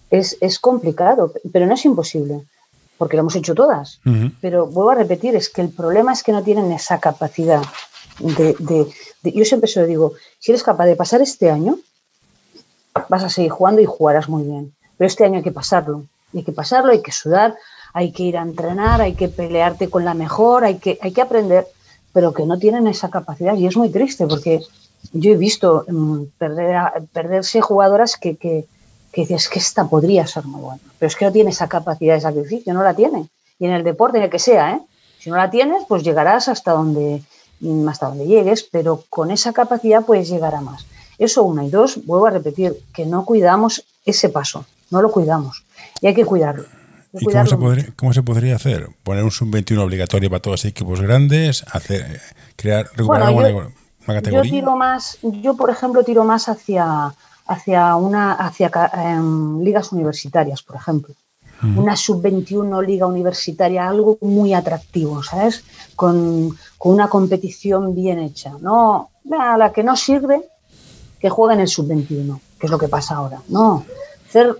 Es, 0.09 0.37
es 0.41 0.59
complicado, 0.59 1.31
pero 1.51 1.65
no 1.65 1.73
es 1.73 1.85
imposible, 1.85 2.41
porque 2.97 3.15
lo 3.17 3.21
hemos 3.21 3.35
hecho 3.35 3.53
todas. 3.55 3.99
Pero 4.41 4.65
vuelvo 4.67 4.91
a 4.91 4.95
repetir, 4.95 5.35
es 5.35 5.49
que 5.49 5.61
el 5.61 5.69
problema 5.69 6.13
es 6.13 6.23
que 6.23 6.31
no 6.31 6.43
tienen 6.43 6.71
esa 6.71 6.99
capacidad 6.99 7.61
de, 8.19 8.55
de- 8.59 8.87
de- 9.23 9.31
Yo 9.31 9.45
siempre 9.45 9.69
se 9.69 9.81
lo 9.81 9.87
digo, 9.87 10.13
si 10.39 10.51
eres 10.51 10.63
capaz 10.63 10.85
de 10.85 10.95
pasar 10.95 11.21
este 11.21 11.49
año, 11.49 11.77
vas 13.09 13.23
a 13.23 13.29
seguir 13.29 13.51
jugando 13.51 13.81
y 13.81 13.85
jugarás 13.85 14.29
muy 14.29 14.43
bien. 14.43 14.73
Pero 14.97 15.07
este 15.07 15.25
año 15.25 15.37
hay 15.37 15.43
que 15.43 15.51
pasarlo. 15.51 16.05
Y 16.33 16.39
hay 16.39 16.43
que 16.43 16.51
pasarlo, 16.51 16.91
hay 16.91 17.01
que 17.01 17.11
sudar, 17.11 17.55
hay 17.95 18.11
que 18.11 18.23
ir 18.23 18.37
a 18.37 18.41
entrenar, 18.41 18.99
hay 18.99 19.13
que 19.13 19.29
pelearte 19.29 19.89
con 19.89 20.03
la 20.03 20.13
mejor, 20.13 20.65
hay 20.65 20.79
que, 20.79 20.99
hay 21.01 21.13
que 21.13 21.21
aprender, 21.21 21.65
pero 22.11 22.33
que 22.33 22.45
no 22.45 22.59
tienen 22.59 22.87
esa 22.87 23.09
capacidad. 23.09 23.55
Y 23.55 23.67
es 23.67 23.77
muy 23.77 23.89
triste 23.89 24.27
porque 24.27 24.59
yo 25.13 25.31
he 25.31 25.37
visto 25.37 25.85
mm, 25.87 26.23
perder 26.37 26.75
perderse 27.13 27.61
jugadoras 27.61 28.17
que, 28.17 28.35
que, 28.35 28.65
que 29.13 29.21
dices 29.21 29.47
que 29.47 29.59
esta 29.59 29.87
podría 29.87 30.27
ser 30.27 30.43
muy 30.43 30.59
buena, 30.59 30.81
pero 30.99 31.07
es 31.07 31.15
que 31.15 31.23
no 31.23 31.31
tiene 31.31 31.51
esa 31.51 31.69
capacidad 31.69 32.15
de 32.15 32.19
sacrificio, 32.19 32.73
no 32.73 32.83
la 32.83 32.95
tiene. 32.95 33.29
Y 33.59 33.65
en 33.65 33.71
el 33.71 33.85
deporte, 33.85 34.17
en 34.17 34.25
el 34.25 34.29
que 34.29 34.39
sea, 34.39 34.73
¿eh? 34.73 34.81
si 35.19 35.29
no 35.29 35.37
la 35.37 35.49
tienes, 35.49 35.83
pues 35.87 36.03
llegarás 36.03 36.49
hasta 36.49 36.73
donde, 36.73 37.23
mm, 37.61 37.87
hasta 37.87 38.09
donde 38.09 38.27
llegues, 38.27 38.63
pero 38.69 39.05
con 39.09 39.31
esa 39.31 39.53
capacidad 39.53 40.03
puedes 40.03 40.27
llegar 40.27 40.53
a 40.53 40.59
más. 40.59 40.85
Eso 41.17 41.43
una 41.43 41.63
y 41.63 41.69
dos, 41.69 42.05
vuelvo 42.05 42.25
a 42.25 42.31
repetir, 42.31 42.75
que 42.93 43.05
no 43.05 43.23
cuidamos 43.23 43.85
ese 44.03 44.27
paso, 44.27 44.65
no 44.91 45.01
lo 45.01 45.13
cuidamos 45.13 45.63
y 46.01 46.07
hay 46.07 46.13
que 46.13 46.25
cuidarlo. 46.25 46.65
¿Y 47.19 47.25
cómo 47.25 47.45
se, 47.45 47.57
podría, 47.57 47.85
cómo 47.95 48.13
se 48.13 48.23
podría 48.23 48.55
hacer? 48.55 48.89
Poner 49.03 49.23
un 49.23 49.31
sub-21 49.31 49.79
obligatorio 49.79 50.29
para 50.29 50.41
todos 50.41 50.53
los 50.63 50.65
equipos 50.65 51.01
grandes, 51.01 51.63
hacer, 51.71 52.19
crear, 52.55 52.87
recuperar 52.95 53.33
Bueno, 53.33 53.49
yo- 53.49 53.55
una 53.57 53.69
Yo 54.07 54.13
categoría. 54.21 54.51
tiro 54.51 54.75
más, 54.75 55.17
yo 55.41 55.55
por 55.55 55.69
ejemplo 55.69 56.03
tiro 56.03 56.23
más 56.25 56.47
hacia, 56.47 57.13
hacia 57.47 57.95
una 57.95 58.33
hacia 58.33 58.69
em, 58.93 59.61
ligas 59.61 59.91
universitarias, 59.91 60.61
por 60.61 60.75
ejemplo. 60.75 61.13
Una 61.75 61.95
sub-21 61.95 62.85
liga 62.85 63.07
universitaria, 63.07 63.87
algo 63.87 64.17
muy 64.21 64.53
atractivo, 64.53 65.23
¿sabes? 65.23 65.63
Con, 65.95 66.55
con 66.77 66.93
una 66.93 67.07
competición 67.07 67.95
bien 67.95 68.19
hecha. 68.19 68.51
No, 68.61 69.09
a 69.39 69.57
la 69.57 69.71
que 69.71 69.81
no 69.81 69.95
sirve, 69.95 70.43
que 71.19 71.29
juegue 71.29 71.55
en 71.55 71.61
el 71.61 71.67
sub-21, 71.69 72.39
que 72.59 72.67
es 72.67 72.71
lo 72.71 72.77
que 72.77 72.89
pasa 72.89 73.15
ahora. 73.15 73.41
No, 73.47 73.85
hacer 74.27 74.53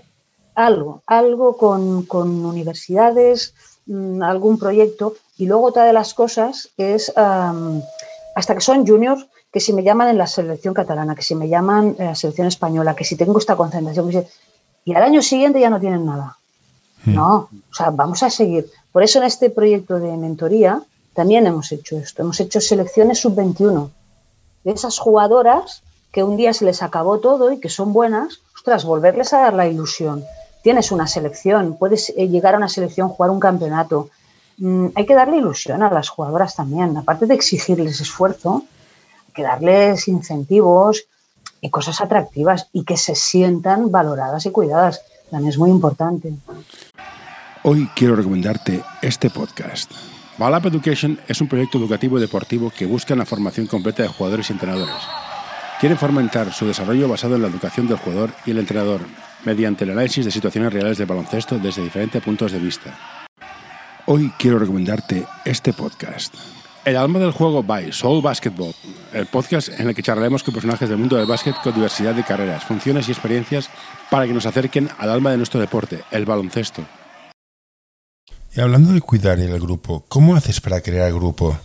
algo, 0.56 1.02
algo 1.06 1.56
con, 1.56 2.04
con 2.06 2.44
universidades, 2.44 3.54
mm, 3.86 4.22
algún 4.22 4.58
proyecto. 4.58 5.14
Y 5.38 5.46
luego 5.46 5.66
otra 5.66 5.84
de 5.84 5.92
las 5.92 6.14
cosas 6.14 6.70
es, 6.76 7.12
hasta 7.16 8.54
que 8.54 8.60
son 8.60 8.86
juniors, 8.86 9.26
que 9.52 9.60
si 9.60 9.72
me 9.72 9.82
llaman 9.82 10.08
en 10.08 10.18
la 10.18 10.26
selección 10.26 10.74
catalana, 10.74 11.14
que 11.14 11.22
si 11.22 11.34
me 11.34 11.48
llaman 11.48 11.94
en 11.98 12.06
la 12.06 12.14
selección 12.14 12.46
española, 12.48 12.94
que 12.96 13.04
si 13.04 13.16
tengo 13.16 13.38
esta 13.38 13.56
concentración, 13.56 14.10
que 14.10 14.22
si- 14.22 14.28
y 14.86 14.94
al 14.94 15.02
año 15.02 15.22
siguiente 15.22 15.60
ya 15.60 15.70
no 15.70 15.80
tienen 15.80 16.04
nada. 16.06 16.36
No, 17.06 17.48
o 17.70 17.74
sea, 17.74 17.90
vamos 17.90 18.22
a 18.22 18.30
seguir. 18.30 18.68
Por 18.92 19.02
eso 19.02 19.18
en 19.18 19.24
este 19.26 19.50
proyecto 19.50 19.98
de 19.98 20.16
mentoría 20.16 20.82
también 21.14 21.46
hemos 21.46 21.70
hecho 21.72 21.96
esto. 21.96 22.22
Hemos 22.22 22.40
hecho 22.40 22.60
selecciones 22.60 23.20
sub-21 23.20 23.90
de 24.64 24.72
esas 24.72 24.98
jugadoras 24.98 25.82
que 26.12 26.22
un 26.24 26.36
día 26.36 26.52
se 26.52 26.64
les 26.64 26.82
acabó 26.82 27.18
todo 27.20 27.52
y 27.52 27.60
que 27.60 27.68
son 27.68 27.92
buenas, 27.92 28.40
ostras, 28.54 28.84
volverles 28.84 29.32
a 29.32 29.38
dar 29.40 29.54
la 29.54 29.66
ilusión. 29.68 30.24
Tienes 30.66 30.90
una 30.90 31.06
selección, 31.06 31.76
puedes 31.78 32.12
eh, 32.16 32.26
llegar 32.26 32.54
a 32.54 32.56
una 32.56 32.68
selección, 32.68 33.08
jugar 33.08 33.30
un 33.30 33.38
campeonato. 33.38 34.10
Mm, 34.58 34.86
hay 34.96 35.06
que 35.06 35.14
darle 35.14 35.36
ilusión 35.36 35.80
a 35.84 35.92
las 35.92 36.08
jugadoras 36.08 36.56
también. 36.56 36.96
Aparte 36.96 37.26
de 37.26 37.34
exigirles 37.34 38.00
esfuerzo, 38.00 38.64
hay 39.28 39.32
que 39.32 39.44
darles 39.44 40.08
incentivos 40.08 41.04
y 41.60 41.70
cosas 41.70 42.00
atractivas 42.00 42.66
y 42.72 42.82
que 42.82 42.96
se 42.96 43.14
sientan 43.14 43.92
valoradas 43.92 44.44
y 44.44 44.50
cuidadas. 44.50 45.02
También 45.30 45.50
es 45.50 45.56
muy 45.56 45.70
importante. 45.70 46.34
Hoy 47.62 47.88
quiero 47.94 48.16
recomendarte 48.16 48.82
este 49.02 49.30
podcast. 49.30 49.92
Balap 50.36 50.66
Education 50.66 51.20
es 51.28 51.40
un 51.40 51.46
proyecto 51.46 51.78
educativo 51.78 52.18
y 52.18 52.22
deportivo 52.22 52.72
que 52.76 52.86
busca 52.86 53.14
la 53.14 53.24
formación 53.24 53.68
completa 53.68 54.02
de 54.02 54.08
jugadores 54.08 54.50
y 54.50 54.54
entrenadores. 54.54 54.96
Quieren 55.78 55.96
fomentar 55.96 56.52
su 56.52 56.66
desarrollo 56.66 57.08
basado 57.08 57.36
en 57.36 57.42
la 57.42 57.48
educación 57.48 57.86
del 57.86 57.98
jugador 57.98 58.30
y 58.44 58.50
el 58.50 58.58
entrenador, 58.58 59.02
mediante 59.46 59.84
el 59.84 59.90
análisis 59.90 60.24
de 60.24 60.32
situaciones 60.32 60.72
reales 60.72 60.98
de 60.98 61.04
baloncesto 61.04 61.58
desde 61.58 61.82
diferentes 61.82 62.22
puntos 62.22 62.50
de 62.50 62.58
vista. 62.58 62.98
Hoy 64.06 64.32
quiero 64.36 64.58
recomendarte 64.58 65.24
este 65.44 65.72
podcast. 65.72 66.34
El 66.84 66.96
alma 66.96 67.20
del 67.20 67.30
juego 67.30 67.62
by 67.62 67.92
Soul 67.92 68.22
Basketball, 68.22 68.74
el 69.12 69.26
podcast 69.26 69.68
en 69.68 69.88
el 69.88 69.94
que 69.94 70.02
charlaremos 70.02 70.42
con 70.42 70.52
personajes 70.52 70.88
del 70.88 70.98
mundo 70.98 71.16
del 71.16 71.26
básquet 71.26 71.54
con 71.62 71.74
diversidad 71.74 72.14
de 72.14 72.24
carreras, 72.24 72.64
funciones 72.64 73.08
y 73.08 73.12
experiencias 73.12 73.70
para 74.10 74.26
que 74.26 74.32
nos 74.32 74.46
acerquen 74.46 74.90
al 74.98 75.10
alma 75.10 75.30
de 75.30 75.36
nuestro 75.36 75.60
deporte, 75.60 76.02
el 76.10 76.24
baloncesto. 76.24 76.82
Y 78.54 78.60
hablando 78.60 78.92
de 78.92 79.00
cuidar 79.00 79.38
el 79.38 79.60
grupo, 79.60 80.04
¿cómo 80.08 80.34
haces 80.34 80.60
para 80.60 80.80
crear 80.80 81.08
el 81.08 81.14
grupo? 81.14 81.56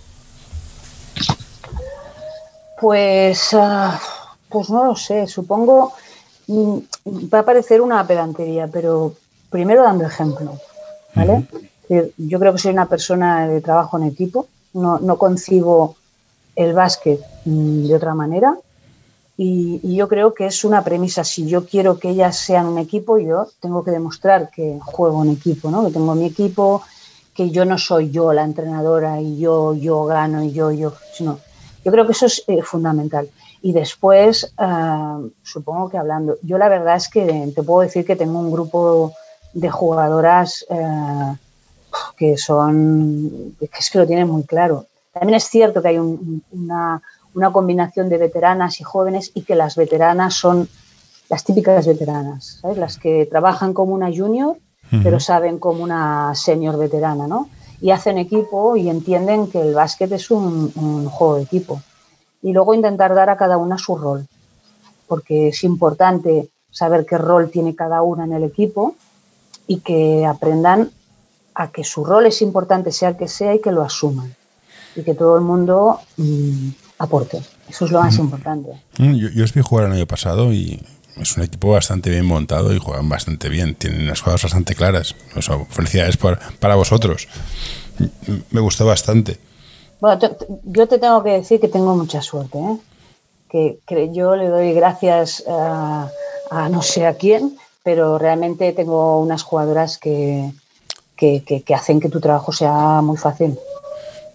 Pues, 2.80 3.54
uh, 3.54 3.91
pues 4.50 4.70
no 4.70 4.86
lo 4.86 4.96
sé, 4.96 5.28
supongo, 5.28 5.94
va 7.34 7.40
a 7.40 7.46
parecer 7.46 7.82
una 7.82 8.06
pedantería, 8.06 8.68
pero 8.68 9.14
primero 9.50 9.84
dando 9.84 10.06
ejemplo, 10.06 10.60
¿vale? 11.16 11.46
Uh 11.52 11.58
-huh. 11.90 12.12
Yo 12.18 12.40
creo 12.40 12.54
que 12.54 12.60
soy 12.60 12.72
una 12.72 12.88
persona 12.88 13.48
de 13.48 13.60
trabajo 13.62 13.98
en 13.98 14.04
equipo, 14.04 14.48
no, 14.74 15.00
no 15.00 15.18
concibo 15.18 15.96
el 16.56 16.74
básquet 16.74 17.20
mm, 17.46 17.88
de 17.88 17.96
otra 17.96 18.14
manera 18.16 18.58
y, 19.38 19.80
y, 19.84 19.96
yo 19.96 20.08
creo 20.08 20.34
que 20.34 20.46
es 20.46 20.64
una 20.64 20.84
premisa, 20.84 21.24
si 21.24 21.48
yo 21.48 21.66
quiero 21.66 21.98
que 21.98 22.10
ellas 22.10 22.38
sean 22.38 22.68
un 22.68 22.78
equipo, 22.78 23.18
yo 23.18 23.48
tengo 23.60 23.84
que 23.84 23.92
demostrar 23.92 24.50
que 24.52 24.78
juego 24.82 25.24
en 25.24 25.32
equipo, 25.32 25.72
¿no? 25.72 25.86
que 25.86 25.92
tengo 25.92 26.14
mi 26.16 26.26
equipo, 26.26 26.84
que 27.34 27.50
yo 27.50 27.66
no 27.66 27.78
soy 27.78 28.12
yo 28.12 28.34
la 28.34 28.44
entrenadora 28.44 29.20
y 29.20 29.40
yo, 29.40 29.74
yo 29.74 30.06
gano 30.06 30.44
y 30.44 30.52
yo, 30.52 30.72
yo, 30.72 30.94
sino 31.14 31.40
yo 31.84 31.92
creo 31.92 32.06
que 32.06 32.12
eso 32.12 32.28
es 32.28 32.44
eh, 32.48 32.62
fundamental. 32.62 33.30
Y 33.62 33.74
después, 33.74 34.54
uh, 34.58 35.30
supongo 35.43 35.89
que 35.89 35.97
hablando, 35.97 36.38
yo 36.41 36.58
la 36.58 36.69
verdad 36.69 36.95
es 36.95 37.10
que 37.10 37.52
te 37.56 37.63
puedo 37.63 37.82
decir 37.82 38.06
que 38.06 38.15
tengo 38.15 38.39
un 38.39 38.52
grupo 38.52 39.13
de 39.54 39.69
jugadoras 39.69 40.65
uh, 40.69 41.36
que 42.17 42.38
son, 42.38 43.56
que 43.60 43.69
es 43.80 43.89
que 43.91 44.00
lo 44.00 44.08
tienen 44.08 44.28
muy 44.28 44.43
claro. 44.43 44.86
También 45.13 45.36
es 45.36 45.43
cierto 45.43 45.82
que 45.82 45.89
hay 45.89 45.97
un, 45.97 46.43
una, 46.52 47.02
una, 47.36 47.52
combinación 47.52 48.10
de 48.10 48.17
veteranas 48.17 48.80
y 48.80 48.84
jóvenes 48.84 49.32
y 49.36 49.41
que 49.41 49.56
las 49.56 49.76
veteranas 49.76 50.34
son 50.34 50.67
las 51.30 51.43
típicas 51.43 51.86
veteranas, 51.86 52.60
¿sabes? 52.62 52.78
las 52.78 52.97
que 52.97 53.28
trabajan 53.30 53.74
como 53.74 53.93
una 53.93 54.08
junior, 54.08 54.58
uh 54.58 54.95
-huh. 54.95 55.04
pero 55.04 55.19
saben 55.19 55.60
como 55.60 55.84
una 55.84 56.34
senior 56.34 56.78
veterana, 56.78 57.28
¿no? 57.28 57.50
y 57.82 57.89
hacen 57.89 58.17
equipo 58.17 58.78
y 58.78 58.89
entienden 58.89 59.47
que 59.47 59.60
el 59.60 59.74
básquet 59.74 60.12
es 60.12 60.30
un, 60.30 60.71
un, 60.76 61.10
juego 61.10 61.36
de 61.38 61.43
equipo. 61.43 61.82
Y 62.41 62.54
luego 62.54 62.73
intentar 62.73 63.13
dar 63.13 63.30
a 63.30 63.38
cada 63.38 63.58
una 63.58 63.77
su 63.77 63.95
rol, 63.95 64.27
porque 65.08 65.49
es 65.49 65.63
importante 65.63 66.49
saber 66.71 67.06
qué 67.06 67.17
rol 67.17 67.51
tiene 67.51 67.75
cada 67.75 68.01
una 68.01 68.23
en 68.23 68.34
el 68.34 68.43
equipo 68.43 68.95
y 69.67 69.82
que 69.82 70.25
aprendan 70.25 70.89
a 71.54 71.69
que 71.69 71.84
su 71.84 72.04
rol 72.04 72.25
es 72.25 72.41
importante, 72.41 72.91
sea 72.91 73.10
el 73.10 73.17
que 73.17 73.27
sea, 73.27 73.54
y 73.54 73.60
que 73.62 73.71
lo 73.71 73.82
asuman. 73.84 74.34
Y 74.95 75.04
que 75.04 75.13
todo 75.13 75.36
el 75.36 75.41
mundo 75.41 75.99
mmm, 76.17 76.69
aporte. 76.97 77.41
Eso 77.69 77.86
es 77.86 77.91
lo 77.91 78.01
más 78.01 78.17
importante. 78.17 78.71
Yo, 78.97 79.30
yo 79.30 79.43
os 79.43 79.54
vi 79.54 79.62
jugar 79.62 79.86
el 79.86 79.93
año 79.93 80.08
pasado 80.08 80.51
y 80.54 80.84
es 81.17 81.38
un 81.38 81.43
equipo 81.43 81.71
bastante 81.71 82.10
bien 82.10 82.25
montado 82.25 82.73
y 82.73 82.80
juegan 82.80 83.08
bastante 83.08 83.49
bien. 83.49 83.75
Tienen 83.75 84.04
unas 84.04 84.21
jugadas 84.21 84.43
bastante 84.43 84.75
claras. 84.75 85.15
O 85.36 85.41
sea, 85.41 85.60
felicidades 85.69 86.17
por, 86.17 86.39
para 86.60 86.75
vosotros. 86.75 87.27
Me 88.49 88.62
gustó 88.62 88.86
bastante. 88.86 89.39
Bueno, 90.02 90.20
yo 90.64 90.88
te 90.88 90.98
tengo 90.98 91.24
que 91.24 91.30
decir 91.30 91.62
que 91.62 91.68
tengo 91.68 91.96
mucha 91.96 92.22
suerte. 92.22 92.58
¿eh? 92.58 92.78
Que, 93.50 93.80
que, 93.86 94.12
yo 94.12 94.36
le 94.36 94.48
doy 94.48 94.74
gracias 94.74 95.44
a, 95.48 96.10
a, 96.50 96.70
no 96.70 96.82
sé 96.82 97.06
a 97.06 97.14
quién, 97.14 97.58
pero 97.84 98.18
realmente 98.18 98.74
tengo 98.74 99.20
unas 99.22 99.44
jugadoras 99.44 99.98
que, 99.98 100.52
que, 101.16 101.44
que 101.44 101.76
hacen 101.76 102.00
que 102.00 102.10
tu 102.10 102.20
trabajo 102.20 102.52
sea 102.52 103.02
muy 103.02 103.18
fácil. 103.18 103.58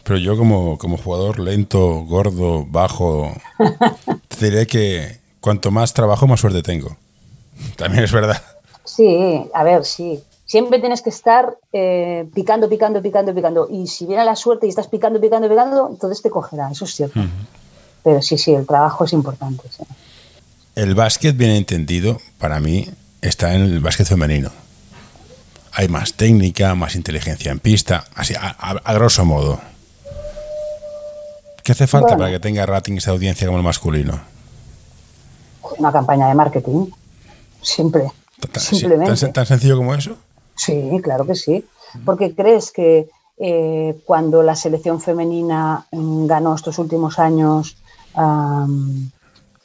Pero 0.05 0.19
yo 0.21 0.37
como, 0.37 0.79
como 0.79 0.97
jugador 0.99 1.41
lento, 1.41 2.05
gordo, 2.05 2.65
bajo, 2.65 3.33
te 4.29 4.51
diré 4.51 4.69
que 4.69 5.19
cuanto 5.41 5.73
más 5.73 5.93
trabajo, 5.93 6.29
más 6.29 6.39
suerte 6.39 6.63
tengo. 6.63 6.97
También 7.77 8.05
es 8.05 8.13
verdad. 8.13 8.41
Sí, 8.85 9.51
a 9.53 9.65
ver, 9.65 9.85
sí. 9.85 10.23
Siempre 10.47 10.79
tienes 10.79 11.03
que 11.03 11.11
estar 11.11 11.57
eh, 11.73 12.27
picando, 12.33 12.69
picando, 12.69 13.03
picando, 13.03 13.35
picando. 13.35 13.69
Y 13.71 13.89
si 13.89 14.07
viene 14.07 14.25
la 14.25 14.37
suerte 14.37 14.67
y 14.67 14.71
estás 14.71 14.87
picando, 14.87 15.21
picando, 15.21 15.49
picando, 15.49 15.89
entonces 15.91 16.23
te 16.23 16.31
cogerá, 16.31 16.71
eso 16.71 16.85
es 16.85 16.95
cierto. 16.95 17.19
Uh 17.19 17.25
-huh. 17.25 17.47
Pero 18.05 18.23
sí, 18.23 18.39
sí, 18.39 18.55
el 18.55 18.65
trabajo 18.67 19.05
es 19.05 19.13
importante. 19.13 19.65
Sí. 19.69 19.83
El 20.77 20.95
básquet, 20.95 21.37
bien 21.37 21.51
entendido, 21.51 22.19
para 22.39 22.61
mí, 22.61 22.89
está 23.23 23.55
en 23.55 23.63
el 23.63 23.81
básquet 23.81 24.07
femenino. 24.07 24.51
Hay 25.73 25.89
más 25.89 26.15
técnica, 26.15 26.75
más 26.77 26.95
inteligencia 26.95 27.51
en 27.51 27.59
pista, 27.59 28.05
así, 28.15 28.35
a, 28.35 28.57
a, 28.59 28.71
a 28.71 28.95
grosso 28.95 29.25
modo. 29.25 29.61
¿Qué 31.65 31.73
hace 31.73 31.89
falta 31.89 32.09
bueno. 32.11 32.19
para 32.19 32.31
que 32.31 32.39
tenga 32.39 32.65
ratings 32.65 33.07
de 33.07 33.11
audiencia 33.11 33.47
como 33.49 33.59
el 33.59 33.65
masculino? 33.65 34.21
Una 35.79 35.91
campaña 35.91 36.29
de 36.29 36.35
marketing, 36.37 36.87
siempre. 37.61 38.05
¿Tan, 38.53 38.63
simplemente. 38.63 39.17
¿tan, 39.17 39.33
¿Tan, 39.33 39.47
sencillo 39.47 39.77
como 39.77 39.93
eso? 39.93 40.17
Sí, 40.57 41.01
claro 41.03 41.27
que 41.27 41.35
sí. 41.35 41.65
Porque 42.05 42.35
crees 42.35 42.73
que 42.73 43.09
eh, 43.39 44.01
cuando 44.05 44.43
la 44.43 44.57
selección 44.57 45.01
femenina 45.01 45.87
mm, 45.93 46.27
ganó 46.27 46.55
estos 46.55 46.79
últimos 46.79 47.19
años 47.19 47.77
um, 48.17 49.11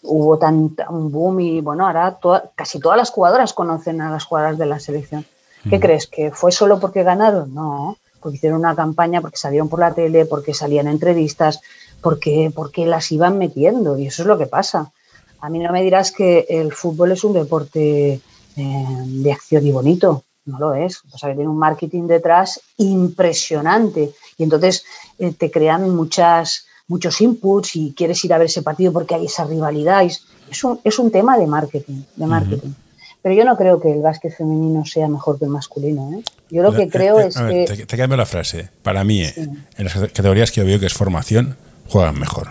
hubo 0.04 0.38
tan, 0.38 0.76
un 0.90 1.12
boom 1.12 1.40
y 1.40 1.62
bueno, 1.62 1.88
ahora 1.88 2.16
toda, 2.16 2.52
casi 2.56 2.80
todas 2.80 2.98
las 2.98 3.12
jugadoras 3.12 3.54
conocen 3.54 4.02
a 4.02 4.12
las 4.12 4.26
jugadoras 4.26 4.58
de 4.58 4.66
la 4.66 4.80
selección. 4.80 5.26
¿Qué 5.70 5.80
crees? 5.80 6.08
¿Que 6.08 6.32
fue 6.32 6.52
solo 6.52 6.80
porque 6.80 7.04
ganaron? 7.04 7.54
No, 7.54 7.98
porque 8.20 8.38
hicieron 8.38 8.60
una 8.60 8.76
campaña, 8.76 9.22
porque 9.22 9.38
salieron 9.38 9.70
por 9.70 9.80
la 9.80 9.94
tele, 9.94 10.26
porque 10.26 10.56
salían 10.56 10.88
entrevistas, 10.88 11.62
porque, 12.02 12.52
porque 12.54 12.88
las 12.88 13.12
iban 13.12 13.38
metiendo 13.38 13.98
y 13.98 14.08
eso 14.08 14.24
es 14.24 14.28
lo 14.28 14.40
que 14.40 14.48
pasa. 14.48 14.92
A 15.40 15.50
mí 15.50 15.60
no 15.60 15.72
me 15.72 15.84
dirás 15.84 16.12
que 16.12 16.48
el 16.50 16.74
fútbol 16.74 17.12
es 17.12 17.24
un 17.24 17.34
deporte 17.34 18.20
eh, 18.58 18.86
de 19.06 19.32
acción 19.32 19.66
y 19.66 19.72
bonito, 19.72 20.24
no 20.46 20.60
lo 20.60 20.74
es. 20.74 21.02
O 21.12 21.18
sea, 21.18 21.30
que 21.30 21.36
tiene 21.36 21.50
un 21.50 21.58
marketing 21.58 22.08
detrás 22.08 22.60
impresionante 22.78 24.12
y 24.38 24.44
entonces 24.44 24.84
eh, 25.20 25.34
te 25.34 25.52
crean 25.52 25.90
muchas, 25.96 26.66
muchos 26.88 27.22
inputs 27.22 27.76
y 27.76 27.94
quieres 27.94 28.24
ir 28.26 28.34
a 28.34 28.38
ver 28.38 28.48
ese 28.48 28.62
partido 28.62 28.92
porque 28.92 29.16
hay 29.16 29.26
esa 29.26 29.46
rivalidad. 29.46 30.04
Es 30.04 30.64
un, 30.64 30.80
es 30.84 31.00
un 31.00 31.12
tema 31.12 31.38
de 31.38 31.48
marketing, 31.48 32.04
de 32.16 32.26
marketing. 32.26 32.68
Uh 32.68 32.72
-huh. 32.72 32.92
Pero 33.22 33.36
yo 33.36 33.46
no 33.46 33.56
creo 33.56 33.80
que 33.80 33.92
el 33.92 34.02
básquet 34.02 34.36
femenino 34.36 34.84
sea 34.84 35.08
mejor 35.08 35.38
que 35.38 35.46
el 35.46 35.52
masculino. 35.52 36.12
¿eh? 36.14 36.24
Yo 36.50 36.64
lo 36.64 36.74
que 36.74 36.90
creo 36.90 37.20
eh, 37.20 37.28
es 37.28 37.40
ver, 37.40 37.68
que... 37.68 37.76
Te, 37.76 37.86
te, 37.86 37.98
cambio 37.98 38.18
la 38.18 38.26
frase. 38.26 38.70
Para 38.82 39.04
mí, 39.04 39.26
sí. 39.26 39.42
en 39.78 39.86
las 39.86 39.94
categorías 39.94 40.52
que 40.52 40.62
yo 40.62 40.66
veo 40.66 40.80
que 40.80 40.88
es 40.88 40.94
formación, 40.94 41.56
juegan 41.88 42.20
mejor. 42.20 42.48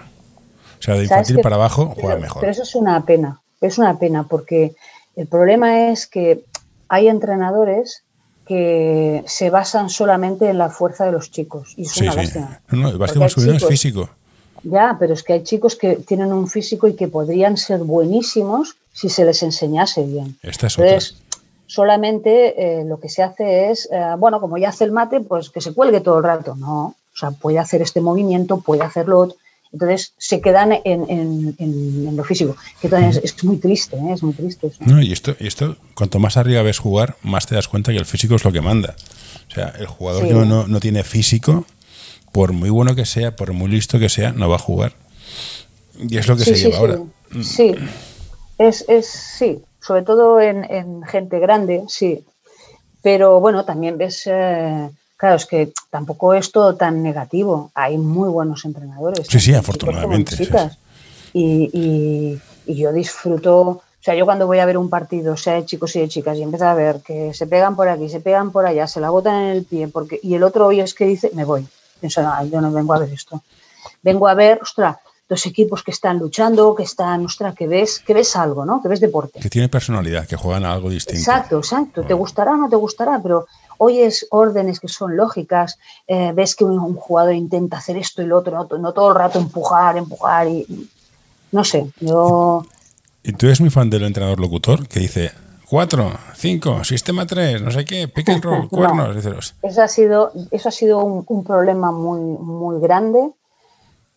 O 0.79 0.83
sea, 0.83 0.94
de 0.94 1.03
infantil 1.03 1.40
para 1.40 1.57
abajo, 1.57 1.87
juegan 1.87 2.18
pero, 2.18 2.20
mejor. 2.20 2.40
Pero 2.40 2.53
eso 2.53 2.62
es 2.62 2.74
una 2.74 3.05
pena. 3.05 3.40
Es 3.61 3.79
una 3.79 3.98
pena 3.98 4.29
porque 4.29 4.76
el 5.16 5.26
problema 5.26 5.90
es 5.90 6.07
que 6.07 6.44
hay 6.90 7.09
entrenadores 7.09 8.03
que 8.46 9.22
se 9.26 9.48
basan 9.48 9.88
solamente 9.88 10.50
en 10.50 10.59
la 10.59 10.70
fuerza 10.70 11.07
de 11.07 11.12
los 11.12 11.31
chicos. 11.31 11.72
Y 11.76 11.83
es 11.83 11.92
sí, 11.92 12.03
una 12.03 12.12
sí. 12.12 12.18
lástima. 12.18 12.61
No, 12.70 12.88
el 12.88 12.98
básquet 12.98 13.22
masculino 13.22 13.55
es 13.55 13.64
físico. 13.64 14.11
Ya, 14.64 14.96
pero 14.98 15.14
es 15.14 15.22
que 15.22 15.35
hay 15.35 15.42
chicos 15.44 15.76
que 15.76 15.96
tienen 15.96 16.33
un 16.33 16.48
físico 16.48 16.88
y 16.88 16.94
que 16.94 17.07
podrían 17.07 17.57
ser 17.57 17.79
buenísimos 17.79 18.76
si 18.92 19.09
se 19.09 19.24
les 19.24 19.42
enseñase 19.44 20.03
bien. 20.03 20.37
Esta 20.42 20.66
es 20.66 20.79
Entonces, 20.79 21.12
otra. 21.12 21.42
solamente 21.68 22.81
eh, 22.81 22.85
lo 22.85 22.98
que 22.98 23.09
se 23.09 23.22
hace 23.22 23.70
es, 23.70 23.88
eh, 23.92 24.14
bueno, 24.18 24.40
como 24.40 24.59
ya 24.59 24.70
hace 24.70 24.83
el 24.83 24.90
mate, 24.90 25.20
pues 25.20 25.48
que 25.48 25.61
se 25.61 25.72
cuelgue 25.72 26.00
todo 26.00 26.18
el 26.18 26.24
rato. 26.24 26.57
No, 26.57 26.87
o 26.87 27.16
sea, 27.16 27.31
puede 27.31 27.61
hacer 27.61 27.83
este 27.83 28.00
movimiento, 28.00 28.61
puede 28.61 28.83
hacerlo 28.83 29.20
otro. 29.20 29.37
Entonces 29.72 30.14
se 30.18 30.40
quedan 30.40 30.72
en, 30.72 30.83
en, 30.85 31.54
en, 31.59 32.09
en 32.09 32.16
lo 32.16 32.24
físico, 32.24 32.56
que 32.80 32.88
es, 32.88 33.16
es, 33.18 33.44
muy 33.44 33.56
triste, 33.59 33.96
¿eh? 33.96 34.12
es 34.12 34.22
muy 34.22 34.33
triste. 34.33 34.66
Eso. 34.66 34.78
No, 34.85 35.00
y, 35.00 35.12
esto, 35.12 35.37
y 35.38 35.46
esto, 35.46 35.76
cuanto 35.94 36.18
más 36.18 36.37
arriba 36.37 36.62
ves 36.62 36.78
jugar, 36.78 37.16
más 37.22 37.46
te 37.46 37.54
das 37.54 37.68
cuenta 37.68 37.92
que 37.92 37.98
el 37.98 38.06
físico 38.06 38.35
es 38.35 38.44
lo 38.44 38.50
que 38.50 38.61
manda. 38.61 38.96
O 39.48 39.54
sea, 39.54 39.72
el 39.78 39.87
jugador 39.87 40.22
sí. 40.22 40.28
que 40.28 40.35
no, 40.35 40.66
no, 40.66 40.80
tiene 40.80 41.04
físico, 41.04 41.64
por 42.33 42.52
muy 42.52 42.70
bueno 42.70 42.96
que 42.96 43.06
sea, 43.06 43.37
por 43.37 43.52
muy 43.52 43.70
listo 43.70 43.98
que 44.00 44.09
sea, 44.09 44.33
no 44.33 44.48
va 44.48 44.56
a 44.56 44.61
jugar. 44.61 44.92
Y 45.98 46.16
es 46.16 46.26
lo 46.26 46.37
que 46.37 46.44
sí, 46.44 46.50
se 46.50 46.56
sí, 46.56 46.64
lleva 46.64 46.78
ahora. 46.78 46.98
Sí, 47.42 47.74
es, 48.59 48.85
es 48.88 49.06
sí, 49.06 49.61
sobre 49.80 50.02
todo 50.02 50.40
en, 50.40 50.64
en, 50.64 51.02
gente 51.04 51.38
grande, 51.38 51.85
sí. 51.88 52.24
Pero 53.02 53.40
bueno, 53.40 53.64
también 53.64 53.98
ves, 53.98 54.26
eh, 54.26 54.90
claro, 55.20 55.37
es 55.37 55.44
que 55.44 55.72
tampoco 55.90 56.33
es 56.33 56.50
todo 56.50 56.76
tan 56.76 57.02
negativo. 57.02 57.70
Hay 57.74 57.98
muy 57.98 58.30
buenos 58.30 58.64
entrenadores. 58.64 59.26
Sí, 59.28 59.38
sí, 59.38 59.54
afortunadamente. 59.54 60.35
Chicas. 60.35 60.78
Y, 61.35 61.70
y, 61.74 62.40
y, 62.66 62.74
yo 62.74 62.90
disfruto, 62.90 63.61
o 63.61 63.83
sea, 64.00 64.14
yo 64.14 64.24
cuando 64.24 64.46
voy 64.46 64.61
a 64.61 64.64
ver 64.64 64.78
un 64.78 64.88
partido, 64.88 65.37
sea 65.37 65.54
de 65.54 65.66
chicos 65.66 65.94
y 65.94 66.00
de 66.00 66.09
chicas, 66.09 66.38
y 66.38 66.42
empiezo 66.42 66.64
a 66.64 66.74
ver 66.74 67.02
que 67.02 67.35
se 67.35 67.46
pegan 67.46 67.76
por 67.76 67.88
aquí, 67.88 68.09
se 68.09 68.20
pegan 68.20 68.50
por 68.50 68.64
allá, 68.64 68.87
se 68.87 68.98
la 68.98 69.11
botan 69.11 69.42
en 69.42 69.48
el 69.50 69.64
pie, 69.64 69.88
porque 69.88 70.18
y 70.22 70.35
el 70.35 70.42
otro 70.42 70.66
hoy 70.66 70.80
es 70.80 70.94
que 70.94 71.04
dice, 71.04 71.30
me 71.35 71.44
voy. 71.44 71.68
Pienso, 72.00 72.22
no, 72.22 72.44
yo 72.46 72.61
no 72.62 72.72
vengo 72.72 72.94
a 72.94 72.98
ver 72.98 73.12
esto. 73.12 73.42
Vengo 74.02 74.26
a 74.26 74.35
ver, 74.35 74.59
ostras, 74.62 74.96
dos 75.28 75.44
equipos 75.44 75.83
que 75.83 75.90
están 75.90 76.18
luchando, 76.18 76.74
que 76.74 76.83
están, 76.83 77.26
ostras, 77.26 77.54
que 77.54 77.68
ves, 77.68 78.00
que 78.00 78.14
ves 78.14 78.35
algo, 78.37 78.64
¿no? 78.64 78.80
Que 78.83 78.88
ves 78.88 79.00
deporte. 79.00 79.38
Que 79.38 79.50
tiene 79.50 79.68
personalidad, 79.68 80.26
que 80.26 80.35
juegan 80.35 80.64
a 80.64 80.72
algo 80.72 80.88
distinto. 80.88 81.20
Exacto, 81.20 81.59
exacto. 81.59 82.02
Te 82.02 82.14
gustará 82.14 82.52
o 82.52 82.56
no 82.56 82.68
te 82.70 82.76
gustará, 82.76 83.20
pero 83.22 83.46
oyes 83.83 84.27
órdenes 84.31 84.79
que 84.79 84.88
son 84.88 85.16
lógicas, 85.16 85.79
eh, 86.07 86.33
ves 86.35 86.55
que 86.55 86.64
un, 86.64 86.95
jugador 86.95 87.35
intenta 87.35 87.79
hacer 87.79 87.97
esto 87.97 88.21
y 88.21 88.27
lo 88.27 88.38
otro, 88.38 88.66
no, 88.79 88.93
todo 88.93 89.09
el 89.09 89.14
rato 89.14 89.38
empujar, 89.38 89.97
empujar 89.97 90.49
y, 90.49 90.66
no 91.53 91.64
sé, 91.64 91.90
yo... 91.99 92.64
¿Y 93.23 93.33
tú 93.33 93.47
eres 93.47 93.61
muy 93.61 93.71
fan 93.71 93.88
del 93.88 94.05
entrenador 94.05 94.38
locutor 94.38 94.87
que 94.87 95.01
dice, 95.01 95.33
cuatro, 95.69 96.12
cinco, 96.35 96.85
sistema 96.85 97.25
tres, 97.25 97.62
no 97.62 97.71
sé 97.71 97.87
qué, 97.87 98.07
pick 98.07 98.29
and 98.29 98.45
roll, 98.45 98.69
cuernos. 98.71 99.16
eso 99.62 99.83
ha 99.83 99.88
sido, 99.88 100.31
eso 100.51 100.69
ha 100.69 100.73
sido 100.73 101.03
un, 101.03 101.45
problema 101.45 101.90
muy, 101.90 102.21
muy 102.21 102.81
grande. 102.81 103.31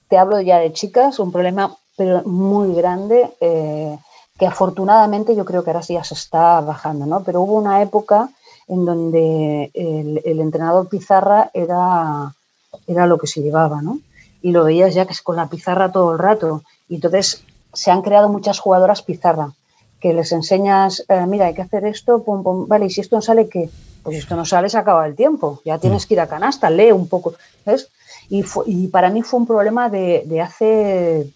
Te 0.10 0.18
hablo 0.18 0.42
ya 0.42 0.58
de 0.58 0.74
chicas, 0.74 1.20
un 1.20 1.32
problema 1.32 1.74
pero 1.96 2.24
muy 2.24 2.74
grande 2.76 3.32
eh, 3.40 3.98
que 4.38 4.46
afortunadamente 4.46 5.36
yo 5.36 5.46
creo 5.46 5.64
que 5.64 5.70
ahora 5.70 5.86
ya 5.88 6.04
se 6.04 6.16
está 6.16 6.60
bajando, 6.60 7.06
¿no? 7.06 7.24
Pero 7.24 7.42
hubo 7.42 7.54
una 7.54 7.82
época 7.82 8.30
en 8.68 8.86
donde 8.86 9.72
el, 9.74 10.40
entrenador 10.40 10.88
pizarra 10.90 11.52
era, 11.54 12.34
era 12.88 13.08
lo 13.08 13.18
que 13.18 13.28
se 13.28 13.42
llevaba, 13.42 13.82
¿no? 13.82 14.00
Y 14.42 14.52
lo 14.52 14.64
veías 14.66 14.94
ya 14.94 15.06
que 15.06 15.14
es 15.14 15.22
con 15.22 15.36
la 15.36 15.48
pizarra 15.48 15.92
todo 15.92 16.14
el 16.14 16.20
rato. 16.20 16.64
Y 16.90 16.96
entonces 16.96 17.44
se 17.74 17.92
han 17.92 18.02
creado 18.02 18.30
muchas 18.30 18.60
jugadoras 18.60 19.02
pizarra 19.02 19.54
que 20.04 20.14
les 20.14 20.34
enseñas, 20.34 21.06
eh, 21.08 21.26
mira, 21.26 21.46
hay 21.46 21.54
que 21.54 21.62
hacer 21.62 21.86
esto, 21.86 22.22
vale, 22.68 22.88
y 22.88 22.90
si 22.90 23.00
esto 23.00 23.16
no 23.16 23.22
sale, 23.22 23.48
¿qué? 23.48 23.70
Pues 24.04 24.16
si 24.18 24.20
esto 24.20 24.36
no 24.36 24.44
sale, 24.44 24.68
se 24.68 24.78
acaba 24.78 25.08
el 25.08 25.16
tiempo, 25.16 25.62
ya 25.64 25.80
tienes 25.80 26.04
mm. 26.04 26.08
que 26.08 26.14
ir 26.16 26.20
a 26.20 26.28
canasta, 26.28 26.70
lee 26.70 26.92
un 26.92 27.08
poco, 27.08 27.36
¿sabes? 27.64 27.88
Y, 28.28 28.44
y 28.66 28.88
para 28.88 29.10
mí 29.10 29.22
fue 29.22 29.40
un 29.40 29.48
problema 29.48 29.90
de, 29.90 30.24
de, 30.26 30.42
hace 30.42 31.32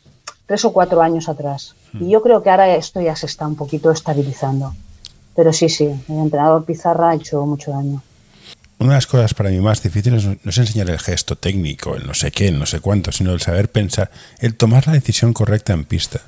tres 0.46 0.66
o 0.66 0.74
cuatro 0.74 1.02
años 1.02 1.30
atrás. 1.30 1.76
Y 1.94 2.04
mm. 2.04 2.10
yo 2.10 2.22
creo 2.22 2.44
que 2.44 2.50
ahora 2.50 2.76
esto 2.76 3.00
ya 3.00 3.16
se 3.16 3.28
está 3.28 3.48
un 3.48 3.56
poquito 3.56 3.90
estabilizando. 3.90 4.74
Pero 5.38 5.54
sí, 5.54 5.70
sí, 5.70 5.86
el 5.86 6.18
entrenador 6.18 6.66
Pizarra 6.66 7.12
ha 7.12 7.16
hecho 7.16 7.46
mucho 7.46 7.70
daño. 7.70 8.02
Una 8.80 8.94
de 8.94 8.96
las 8.96 9.06
cosas 9.06 9.36
para 9.36 9.52
mí 9.52 9.60
más 9.60 9.84
difíciles 9.84 10.26
no 10.26 10.36
es 10.44 10.58
enseñar 10.58 10.90
el 10.90 10.98
gesto 10.98 11.36
técnico, 11.36 11.96
el 11.96 12.08
no 12.08 12.16
sé 12.16 12.32
qué, 12.32 12.48
el 12.48 12.58
no 12.58 12.66
sé 12.66 12.80
cuánto, 12.80 13.12
sino 13.12 13.34
el 13.34 13.40
saber 13.40 13.72
pensar, 13.72 14.10
el 14.40 14.56
tomar 14.56 14.88
la 14.88 14.94
decisión 14.94 15.34
correcta 15.34 15.74
en 15.74 15.86
pista. 15.86 16.22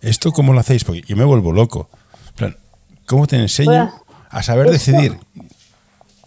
¿Esto 0.00 0.32
cómo 0.32 0.52
lo 0.52 0.58
hacéis? 0.58 0.82
Porque 0.82 1.02
yo 1.02 1.16
me 1.16 1.22
vuelvo 1.22 1.52
loco. 1.52 1.88
¿Cómo 3.06 3.28
te 3.28 3.36
enseño 3.36 3.92
a 4.28 4.42
saber 4.42 4.72
decidir 4.72 5.16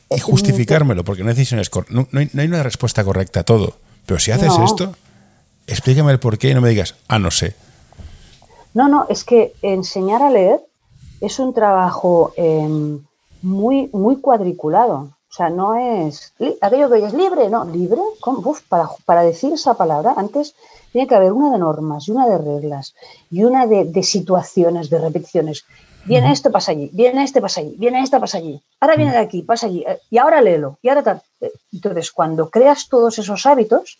y 0.10 0.19
justificármelo? 0.19 1.04
Porque 1.04 1.24
no 1.24 1.30
hay, 1.32 1.36
decisiones 1.36 1.69
no, 1.89 2.08
no, 2.12 2.19
hay, 2.19 2.48
una 2.48 2.63
respuesta 2.63 3.04
correcta 3.04 3.41
a 3.41 3.43
todo. 3.43 3.76
Pero 4.06 4.22
si 4.22 4.32
haces 4.32 4.54
esto, 4.63 4.96
explícame 5.67 6.13
el 6.13 6.19
por 6.19 6.38
qué 6.38 6.52
y 6.52 6.54
no 6.54 6.62
me 6.62 6.69
digas, 6.69 6.96
ah, 7.10 7.19
no 7.19 7.30
sé. 7.30 7.58
No, 8.74 8.88
no, 8.88 9.06
es 9.10 9.26
que 9.26 9.52
enseñar 9.62 10.22
a 10.22 10.30
leer 10.30 10.62
es 11.24 11.40
un 11.40 11.54
trabajo 11.54 12.34
em, 12.36 13.02
muy, 13.42 13.90
muy 13.94 14.18
cuadriculado. 14.18 15.10
O 15.30 15.36
sea, 15.36 15.50
no 15.50 15.76
es 15.76 16.34
aquello 16.62 16.92
que 16.92 17.06
es 17.06 17.14
libre, 17.14 17.50
no, 17.50 17.64
libre. 17.64 18.02
para, 18.68 18.90
para 19.06 19.24
decir 19.24 19.54
esa 19.54 19.74
palabra, 19.74 20.14
antes 20.18 20.54
tiene 20.92 21.08
que 21.08 21.16
haber 21.16 21.32
una 21.32 21.50
de 21.52 21.60
normas 21.60 22.08
y 22.08 22.12
una 22.12 22.28
de 22.28 22.38
reglas 22.38 22.94
y 23.32 23.46
una 23.46 23.66
de, 23.66 24.04
situaciones, 24.04 24.90
de 24.90 25.00
repeticiones. 25.00 25.64
Viene 26.06 26.34
esto, 26.34 26.52
pasa 26.52 26.74
allí, 26.74 26.90
viene 26.92 27.24
este, 27.24 27.42
pasa 27.42 27.62
allí, 27.62 27.76
viene 27.80 28.02
esta, 28.02 28.20
pasa 28.20 28.38
allí, 28.38 28.62
ahora 28.82 28.98
viene 28.98 29.14
de 29.14 29.20
aquí, 29.20 29.42
pasa 29.42 29.68
allí, 29.68 29.86
eh, 29.88 30.00
y 30.12 30.18
ahora 30.18 30.42
léelo, 30.42 30.78
y 30.82 30.90
ahora 30.90 31.02
tal. 31.02 31.22
Eh, 31.40 31.54
entonces, 31.72 32.12
cuando 32.12 32.50
creas 32.50 32.90
todos 32.90 33.18
esos 33.18 33.46
hábitos, 33.46 34.00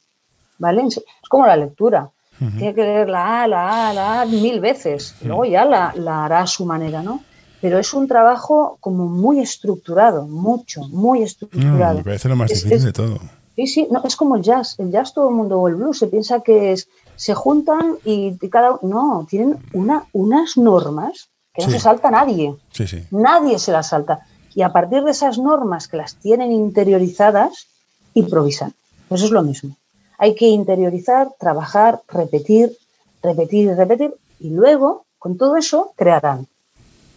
¿vale? 0.58 0.84
Es 0.86 1.02
como 1.30 1.48
la 1.48 1.56
lectura. 1.56 2.12
Tiene 2.58 2.74
que 2.74 2.82
leer 2.82 3.10
la 3.10 3.44
A, 3.44 3.48
la 3.48 3.90
A, 3.90 3.94
la 3.94 4.22
A 4.22 4.26
mil 4.26 4.60
veces, 4.60 5.16
luego 5.24 5.46
ya 5.46 5.66
la, 5.66 5.94
la 5.96 6.26
hará 6.26 6.42
a 6.42 6.48
su 6.48 6.66
manera, 6.66 7.02
¿no? 7.02 7.22
pero 7.64 7.80
es 7.80 7.94
un 7.94 8.10
trabajo 8.10 8.78
como 8.82 9.08
muy 9.08 9.40
estructurado, 9.40 10.28
mucho, 10.28 10.82
muy 10.90 11.24
estructurado. 11.24 12.00
me 12.00 12.04
parece 12.04 12.28
lo 12.28 12.36
más 12.36 12.50
difícil 12.50 12.84
de 12.84 12.92
todo. 12.92 13.20
Sí, 13.56 13.68
sí, 13.68 13.88
no, 13.90 14.02
es 14.04 14.18
como 14.18 14.36
el 14.36 14.42
jazz. 14.42 14.78
El 14.80 14.92
jazz 14.92 15.14
todo 15.14 15.30
el 15.30 15.36
mundo 15.36 15.62
o 15.62 15.70
el 15.70 15.76
blues 15.76 16.00
se 16.00 16.08
piensa 16.08 16.42
que 16.42 16.74
es, 16.74 16.90
se 17.16 17.34
juntan 17.34 17.96
y 18.04 18.38
cada 18.50 18.80
no, 18.82 19.26
tienen 19.30 19.60
una, 19.72 20.04
unas 20.12 20.58
normas 20.58 21.30
que 21.54 21.66
no 21.66 21.72
se 21.72 21.80
salta 21.80 22.12
nadie. 22.12 22.54
Sí, 22.74 22.86
sí. 22.86 23.06
Nadie 23.12 23.58
se 23.58 23.72
las 23.72 23.88
salta. 23.88 24.28
Y 24.54 24.62
a 24.62 24.74
partir 24.74 25.02
de 25.06 25.12
esas 25.12 25.38
normas 25.38 25.88
que 25.88 25.96
las 25.96 26.16
tienen 26.16 26.52
interiorizadas, 26.52 27.68
improvisan. 28.14 28.74
Pues 29.08 29.22
es 29.22 29.32
lo 29.32 29.42
mismo. 29.42 29.78
Hay 30.18 30.36
que 30.36 30.48
interiorizar, 30.48 31.30
trabajar, 31.40 32.02
repetir, 32.08 32.78
repetir 33.22 33.70
y 33.70 33.74
repetir, 33.74 34.14
y 34.40 34.50
luego, 34.50 35.06
con 35.18 35.38
todo 35.38 35.58
eso, 35.58 35.94
crearán. 35.96 36.48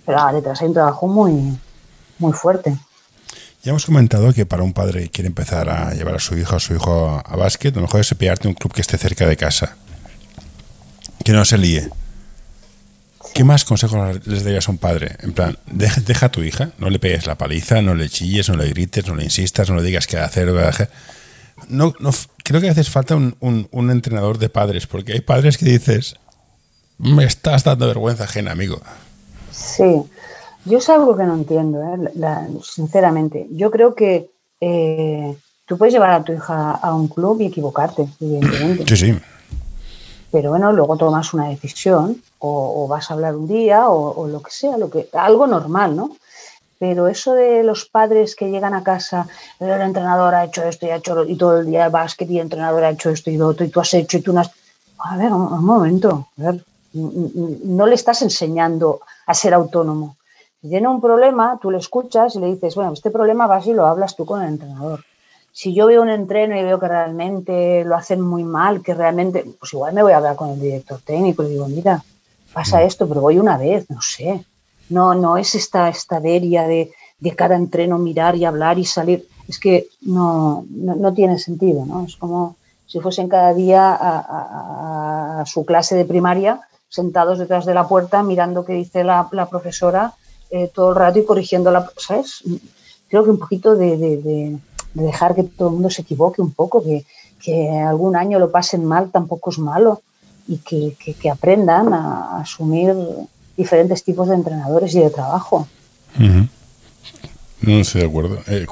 Pero 0.05 0.19
ah, 0.21 0.33
detrás 0.33 0.63
hay 0.63 0.69
un 0.69 0.75
trabajo 0.75 1.09
muy, 1.09 1.59
muy 2.19 2.33
fuerte. 2.33 2.77
Ya 3.67 3.71
hemos 3.71 3.85
comentado 3.85 4.33
que 4.33 4.47
para 4.47 4.63
un 4.63 4.73
padre 4.73 5.03
que 5.03 5.11
quiere 5.11 5.27
empezar 5.27 5.69
a 5.69 5.93
llevar 5.93 6.15
a 6.15 6.21
su 6.21 6.39
hija 6.39 6.55
o 6.55 6.61
su 6.61 6.75
hijo 6.75 7.21
a, 7.25 7.37
básquet, 7.37 7.75
lo 7.75 7.83
mejor 7.83 8.01
es 8.01 8.15
pillarte 8.15 8.47
un 8.47 8.55
club 8.55 8.73
que 8.73 8.81
esté 8.81 8.97
cerca 8.97 9.27
de 9.27 9.37
casa. 9.37 9.77
Que 11.25 11.33
no 11.33 11.45
se 11.45 11.59
líe. 11.59 11.91
¿Qué 13.35 13.43
más 13.43 13.65
consejos 13.65 14.25
les 14.25 14.45
darías 14.45 14.69
a 14.69 14.71
un 14.71 14.79
padre? 14.79 15.17
En 15.19 15.33
plan, 15.33 15.59
deja, 15.67 16.27
a 16.27 16.29
tu 16.29 16.45
hija, 16.45 16.71
no 16.79 16.91
le 16.91 17.01
pegues 17.01 17.27
la 17.27 17.35
paliza, 17.35 17.83
no 17.83 17.97
le 17.97 18.09
chilles, 18.09 18.49
no 18.49 18.57
le 18.57 18.69
grites, 18.69 19.09
no 19.09 19.17
le 19.17 19.25
insistas, 19.25 19.69
no 19.69 19.75
le 19.75 19.83
digas 19.83 20.07
qué 20.07 20.19
hacer. 20.19 20.49
No, 21.69 21.95
no, 22.01 22.11
creo 22.45 22.61
que 22.61 22.69
a 22.69 22.71
veces 22.71 22.91
falta 22.91 23.17
un, 23.17 23.37
un, 23.41 23.91
entrenador 23.91 24.39
de 24.39 24.49
padres, 24.49 24.87
porque 24.87 25.13
hay 25.13 25.21
padres 25.21 25.59
que 25.59 25.67
dices, 25.67 26.17
me 26.99 27.25
estás 27.25 27.65
dando 27.65 27.87
vergüenza 27.87 28.25
ajena, 28.25 28.53
amigo. 28.53 28.81
Sí, 29.51 30.03
yo 30.67 30.79
es 30.79 30.89
algo 30.89 31.17
que 31.17 31.25
no 31.25 31.35
entiendo, 31.35 31.81
¿eh? 31.83 32.13
sinceramente. 32.63 33.47
Yo 33.51 33.71
creo 33.71 33.95
que 33.95 34.31
eh, 34.61 35.37
tú 35.65 35.79
puedes 35.79 35.95
llevar 35.95 36.11
a 36.11 36.25
tu 36.25 36.33
hija 36.33 36.73
a 36.73 36.95
un 36.95 37.09
club 37.09 37.41
y 37.41 37.47
equivocarte, 37.47 38.09
evidentemente. 38.21 38.85
Sí, 38.89 38.97
sí. 38.97 39.19
Pero 40.33 40.51
bueno, 40.51 40.73
luego 40.73 40.97
tomas 40.97 41.33
una 41.35 41.49
decisión 41.49 42.21
o, 42.41 42.87
vas 42.89 43.11
a 43.11 43.15
hablar 43.15 43.37
un 43.37 43.47
día 43.47 43.89
o, 43.89 44.27
lo 44.27 44.43
que 44.43 44.51
sea, 44.51 44.77
lo 44.77 44.91
que, 44.91 45.09
algo 45.13 45.47
normal, 45.47 45.97
¿no? 45.97 46.17
Pero 46.79 47.09
eso 47.09 47.35
de 47.35 47.63
los 47.63 47.87
padres 47.87 48.37
que 48.37 48.51
llegan 48.51 48.75
a 48.75 48.85
casa, 48.85 49.27
el 49.61 49.81
entrenador 49.81 50.35
ha 50.35 50.45
hecho 50.45 50.63
esto 50.63 50.87
y 50.87 50.91
ha 50.91 50.97
hecho 50.97 51.25
y 51.25 51.37
todo 51.37 51.61
el 51.61 51.67
día 51.67 51.89
básquet 51.89 52.31
y 52.31 52.37
el 52.37 52.43
entrenador 52.43 52.85
ha 52.85 52.91
hecho 52.91 53.11
esto 53.11 53.31
y 53.31 53.37
lo 53.37 53.49
otro 53.49 53.65
y 53.65 53.71
tú 53.71 53.81
has 53.81 53.95
hecho 53.95 54.19
y 54.19 54.23
tú 54.23 54.33
no 54.33 54.41
has... 54.41 54.51
A 54.99 55.17
ver, 55.17 55.33
un, 55.33 55.65
momento, 55.65 56.29
a 56.39 56.43
ver, 56.43 56.65
no 56.93 57.87
le 57.87 57.95
estás 57.95 58.23
enseñando 58.23 59.01
a 59.27 59.35
ser 59.35 59.55
autónomo 59.55 60.17
tiene 60.69 60.89
un 60.89 61.01
problema, 61.01 61.59
tú 61.61 61.71
le 61.71 61.79
escuchas 61.79 62.35
y 62.35 62.41
le 62.41 62.47
dices, 62.47 62.75
bueno, 62.75 62.93
este 62.93 63.11
problema 63.11 63.47
vas 63.47 63.67
y 63.67 63.73
lo 63.73 63.87
hablas 63.87 64.17
tú 64.17 64.27
con 64.27 64.43
el 64.43 64.49
entrenador. 64.49 65.05
Si 65.53 65.75
yo 65.75 65.87
veo 65.87 66.03
un 66.03 66.11
entreno 66.11 66.59
y 66.59 66.63
veo 66.63 66.79
que 66.79 66.89
realmente 66.89 67.85
lo 67.85 67.97
hacen 67.97 68.21
muy 68.21 68.45
mal, 68.45 68.83
que 68.83 68.95
realmente, 68.95 69.45
pues 69.59 69.73
igual 69.73 69.95
me 69.95 70.03
voy 70.03 70.13
a 70.13 70.19
hablar 70.19 70.37
con 70.37 70.51
el 70.51 70.61
director 70.61 71.01
técnico 71.01 71.43
y 71.43 71.51
digo, 71.51 71.67
mira, 71.69 72.03
pasa 72.53 72.83
esto, 72.83 73.09
pero 73.09 73.23
voy 73.23 73.39
una 73.39 73.57
vez, 73.57 73.89
no 73.89 74.03
sé. 74.03 74.45
No, 74.89 75.15
no 75.15 75.37
es 75.37 75.55
esta, 75.55 75.89
esta 75.89 76.21
deria 76.21 76.67
de, 76.67 76.93
de 77.19 77.35
cada 77.35 77.57
entreno 77.57 77.99
mirar 77.99 78.37
y 78.37 78.45
hablar 78.45 78.79
y 78.79 78.85
salir. 78.85 79.27
Es 79.49 79.59
que 79.59 79.89
no, 80.03 80.65
no, 80.71 81.13
tiene 81.15 81.39
sentido, 81.39 81.85
¿no? 81.87 82.05
Es 82.05 82.17
como 82.17 82.57
si 82.87 83.01
fuesen 83.01 83.29
cada 83.29 83.53
día 83.55 83.97
a, 84.01 85.45
su 85.47 85.65
clase 85.65 85.97
de 85.97 86.05
primaria 86.05 86.61
sentados 86.89 87.39
detrás 87.39 87.67
de 87.67 87.75
la 87.75 87.87
puerta 87.87 88.23
mirando 88.23 88.65
qué 88.65 88.73
dice 88.73 89.05
la, 89.05 89.29
la 89.33 89.49
profesora 89.49 90.15
eh, 90.51 90.71
todo 90.73 90.91
el 90.91 90.97
rato 90.97 91.19
y 91.19 91.25
corrigiéndola, 91.25 91.91
¿sabes? 91.97 92.45
Creo 93.09 93.25
que 93.25 93.31
un 93.31 93.39
poquito 93.39 93.75
de, 93.75 94.59
dejar 94.95 95.35
que 95.35 95.43
todo 95.43 95.69
el 95.69 95.75
mundo 95.75 95.91
se 95.91 96.03
equivoque 96.03 96.41
un 96.41 96.53
poco, 96.53 96.83
que, 96.83 97.05
algún 97.87 98.17
año 98.17 98.41
lo 98.41 98.51
pasen 98.51 98.85
mal 98.85 99.11
tampoco 99.11 99.51
es 99.51 99.59
malo 99.59 100.03
y 100.49 100.59
que, 100.59 101.31
aprendan 101.31 101.93
a, 101.93 102.41
asumir 102.41 102.95
diferentes 103.57 104.05
tipos 104.05 104.29
de 104.29 104.35
entrenadores 104.35 104.95
y 104.95 105.01
de 105.01 105.11
trabajo. 105.11 105.67
No 106.19 107.73
estoy 107.73 108.03
de 108.03 108.07
acuerdo. 108.07 108.39
Eh, 108.47 108.67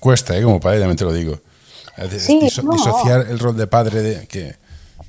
cuesta, 0.00 0.36
¿eh? 0.36 0.42
como 0.42 0.60
padre, 0.60 0.80
también 0.80 0.96
te 0.96 1.04
lo 1.04 1.12
digo. 1.12 1.38
disociar 1.98 3.26
el 3.28 3.38
rol 3.38 3.56
de 3.56 3.66
padre 3.66 4.02
de 4.02 4.26
que... 4.26 4.56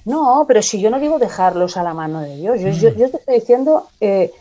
No, 0.06 0.46
pero 0.48 0.62
si 0.62 0.82
yo 0.82 0.90
no 0.90 1.00
digo 1.00 1.20
dejarlos 1.20 1.78
a 1.78 1.84
la 1.84 1.94
mano 1.94 2.22
de 2.22 2.36
Dios, 2.38 2.60
yo, 2.60 2.94
te 2.94 3.04
estoy 3.06 3.36
diciendo 3.36 3.88
eh, 4.00 4.32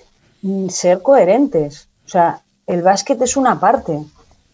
Mm, 0.42 0.68
ser 0.68 1.02
coherentes. 1.02 1.88
O 2.06 2.08
sea, 2.08 2.42
el 2.66 2.82
básquet 2.82 3.20
es 3.22 3.36
una 3.36 3.60
parte, 3.60 4.02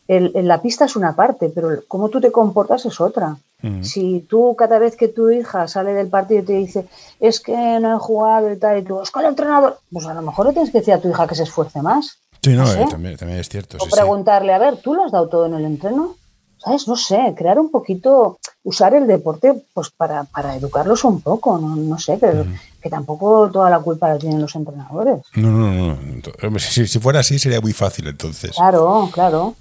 el, 0.08 0.32
la 0.34 0.60
pista 0.62 0.84
es 0.84 0.96
una 0.96 1.14
parte, 1.14 1.48
pero 1.48 1.82
cómo 1.88 2.08
tú 2.08 2.20
te 2.20 2.32
comportas 2.32 2.84
es 2.86 3.00
otra. 3.00 3.36
Si 3.82 4.20
tú 4.28 4.54
cada 4.56 4.78
vez 4.78 4.96
que 4.96 5.08
tu 5.08 5.30
hija 5.30 5.66
sale 5.66 5.92
del 5.92 6.08
partido 6.08 6.40
y 6.42 6.44
te 6.44 6.52
dice, 6.52 6.86
es 7.18 7.40
que 7.40 7.52
no 7.80 7.96
he 7.96 7.98
jugado 7.98 8.52
y 8.52 8.56
tal, 8.58 8.78
y 8.78 8.82
tú, 8.82 9.00
es 9.00 9.10
con 9.10 9.22
el 9.22 9.30
entrenador, 9.30 9.78
pues 9.90 10.06
a 10.06 10.14
lo 10.14 10.22
mejor 10.22 10.46
le 10.46 10.52
tienes 10.52 10.70
que 10.70 10.78
decir 10.78 10.94
a 10.94 11.00
tu 11.00 11.08
hija 11.08 11.26
que 11.26 11.34
se 11.34 11.44
esfuerce 11.44 11.82
más. 11.82 12.18
Sí, 12.42 12.52
no, 12.52 12.70
eh, 12.70 12.86
también, 12.88 13.16
también, 13.16 13.40
es 13.40 13.48
cierto. 13.48 13.78
O 13.80 13.86
preguntarle, 13.86 14.52
a 14.52 14.58
ver, 14.58 14.76
¿tú 14.76 14.94
lo 14.94 15.04
has 15.04 15.12
dado 15.12 15.28
todo 15.28 15.46
en 15.46 15.54
el 15.54 15.64
entreno? 15.64 16.14
¿Sabes? 16.58 16.86
No 16.86 16.96
sé, 16.96 17.34
crear 17.36 17.58
un 17.58 17.70
poquito, 17.70 18.38
usar 18.62 18.94
el 18.94 19.06
deporte 19.06 19.52
pues 19.74 19.90
para, 19.90 20.24
para 20.24 20.54
educarlos 20.56 21.04
un 21.04 21.20
poco, 21.20 21.58
no, 21.58 21.76
no 21.76 21.98
sé, 21.98 22.18
que, 22.18 22.44
que, 22.80 22.88
tampoco 22.88 23.50
toda 23.50 23.68
la 23.68 23.78
culpa 23.80 24.08
la 24.08 24.18
tienen 24.18 24.40
los 24.40 24.54
entrenadores. 24.54 25.22
No, 25.34 25.50
no, 25.50 25.96
no. 25.96 26.58
Si, 26.58 26.86
si 26.86 26.98
fuera 26.98 27.20
así 27.20 27.38
sería 27.38 27.60
muy 27.60 27.72
fácil 27.72 28.06
entonces. 28.06 28.52
Claro, 28.56 29.08
claro. 29.12 29.54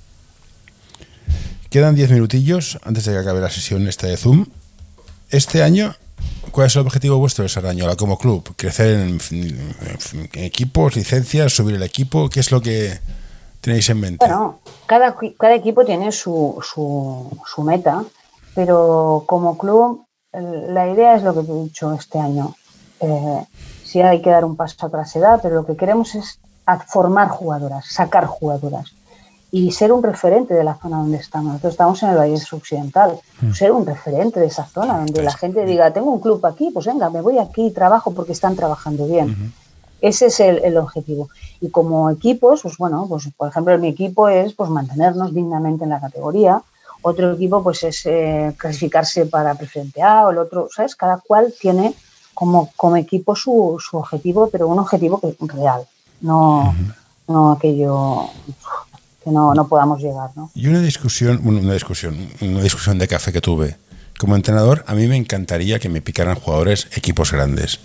Quedan 1.76 1.94
10 1.94 2.12
minutillos 2.12 2.80
antes 2.86 3.04
de 3.04 3.12
que 3.12 3.18
acabe 3.18 3.42
la 3.42 3.50
sesión 3.50 3.86
esta 3.90 4.08
de 4.08 4.16
Zoom. 4.16 4.46
Este 5.30 5.62
año, 5.62 5.94
¿cuál 6.52 6.68
es 6.68 6.76
el 6.78 6.84
objetivo 6.84 7.18
vuestro 7.18 7.44
de 7.44 7.50
Sarañola 7.50 7.98
como 7.98 8.18
club? 8.18 8.56
¿Crecer 8.56 8.96
en, 8.96 9.20
equipos, 10.36 10.96
licencias, 10.96 11.52
subir 11.52 11.76
el 11.76 11.84
equipo? 11.84 12.30
¿Qué 12.30 12.40
es 12.40 12.50
lo 12.54 12.62
que 12.62 12.98
tenéis 13.60 13.90
en 13.90 14.00
mente? 14.00 14.26
Bueno, 14.26 14.62
cada, 14.86 15.18
equipo 15.54 15.84
tiene 15.84 16.14
su, 16.14 16.64
su, 16.64 17.38
su 17.46 17.64
meta 17.64 18.06
pero 18.56 19.26
como 19.28 19.58
club, 19.58 20.06
la 20.32 20.88
idea 20.88 21.18
es 21.18 21.24
lo 21.24 21.34
que 21.34 21.42
he 21.42 21.64
dicho 21.66 21.92
este 21.92 22.20
año. 22.20 22.56
Eh, 23.02 23.46
sí 23.84 24.00
hay 24.00 24.22
que 24.22 24.30
dar 24.30 24.46
un 24.46 24.56
paso 24.56 24.86
atrás 24.86 25.14
edad, 25.18 25.42
pero 25.44 25.56
lo 25.56 25.66
que 25.66 25.76
queremos 25.76 26.16
es 26.16 26.40
formar 26.88 27.28
jugadoras, 27.28 27.84
sacar 27.90 28.28
jugadoras 28.28 28.95
y 29.56 29.72
ser 29.72 29.94
un 29.94 30.04
referente 30.04 30.54
de 30.54 30.66
la 30.66 30.76
zona 30.76 30.98
donde 30.98 31.16
estamos. 31.16 31.54
Nosotros 31.54 31.72
estamos 31.72 32.04
en 32.04 32.10
el 32.10 32.18
Valle 32.18 32.44
Occidental, 32.52 33.18
mm. 33.40 33.54
ser 33.54 33.72
un 33.72 33.86
referente 33.86 34.42
de 34.42 34.48
esa 34.48 34.66
zona, 34.66 34.98
donde 34.98 35.24
la 35.24 35.32
gente 35.32 35.64
diga, 35.64 35.94
tengo 35.94 36.12
un 36.12 36.20
club 36.20 36.46
aquí, 36.46 36.72
pues 36.74 36.88
venga, 36.88 37.10
me 37.10 37.22
voy 37.22 37.38
aquí 37.40 37.68
y 37.68 37.72
trabajo 37.72 38.12
porque 38.12 38.34
están 38.34 38.58
trabajando 38.58 39.08
bien. 39.08 39.54
Ese 40.02 40.26
es 40.26 40.42
el, 40.42 40.58
el, 40.66 40.76
objetivo. 40.76 41.30
Y 41.62 41.70
como 41.70 42.10
equipos, 42.10 42.64
pues 42.64 42.76
bueno, 42.78 43.06
pues 43.08 43.30
por 43.38 43.48
ejemplo, 43.48 43.78
mi 43.78 43.88
equipo 43.88 44.28
es 44.28 44.54
pues 44.54 44.70
mantenernos 44.70 45.34
dignamente 45.34 45.86
en 45.86 45.92
la 45.92 46.02
categoría, 46.02 46.62
otro 47.02 47.32
equipo 47.32 47.64
pues 47.64 47.82
es 47.84 48.06
eh, 48.08 48.54
clasificarse 48.58 49.26
para 49.26 49.56
preferente 49.56 50.02
A 50.02 50.28
o 50.28 50.32
el 50.32 50.38
otro, 50.38 50.68
¿sabes? 50.76 50.98
Cada 50.98 51.20
cual 51.26 51.54
tiene 51.58 51.94
como, 52.34 52.72
como 52.76 52.98
equipo 52.98 53.38
su, 53.38 53.78
su 53.80 53.96
objetivo, 53.96 54.50
pero 54.50 54.68
un 54.68 54.80
objetivo 54.80 55.22
que, 55.22 55.34
real, 55.48 55.88
no, 56.20 56.76
no 57.30 57.54
aquello 57.54 58.30
que 59.26 59.32
no, 59.32 59.54
no 59.54 59.68
podamos 59.68 60.00
llegar. 60.00 60.30
¿no? 60.36 60.52
Y 60.54 60.68
una 60.68 60.80
discusión, 60.80 61.42
una 61.44 61.74
discusión, 61.74 62.30
una 62.42 62.62
discusión 62.62 63.00
de 63.00 63.08
café 63.08 63.34
que 63.34 63.42
tuve. 63.42 63.76
Como 64.18 64.36
entrenador, 64.36 64.86
a 64.88 64.94
mí 64.94 65.08
me 65.08 65.18
encantaría 65.18 65.80
que 65.80 65.90
me 65.90 66.02
picaran 66.02 66.36
jugadores 66.36 66.88
equipos 66.96 67.34
grandes. 67.34 67.80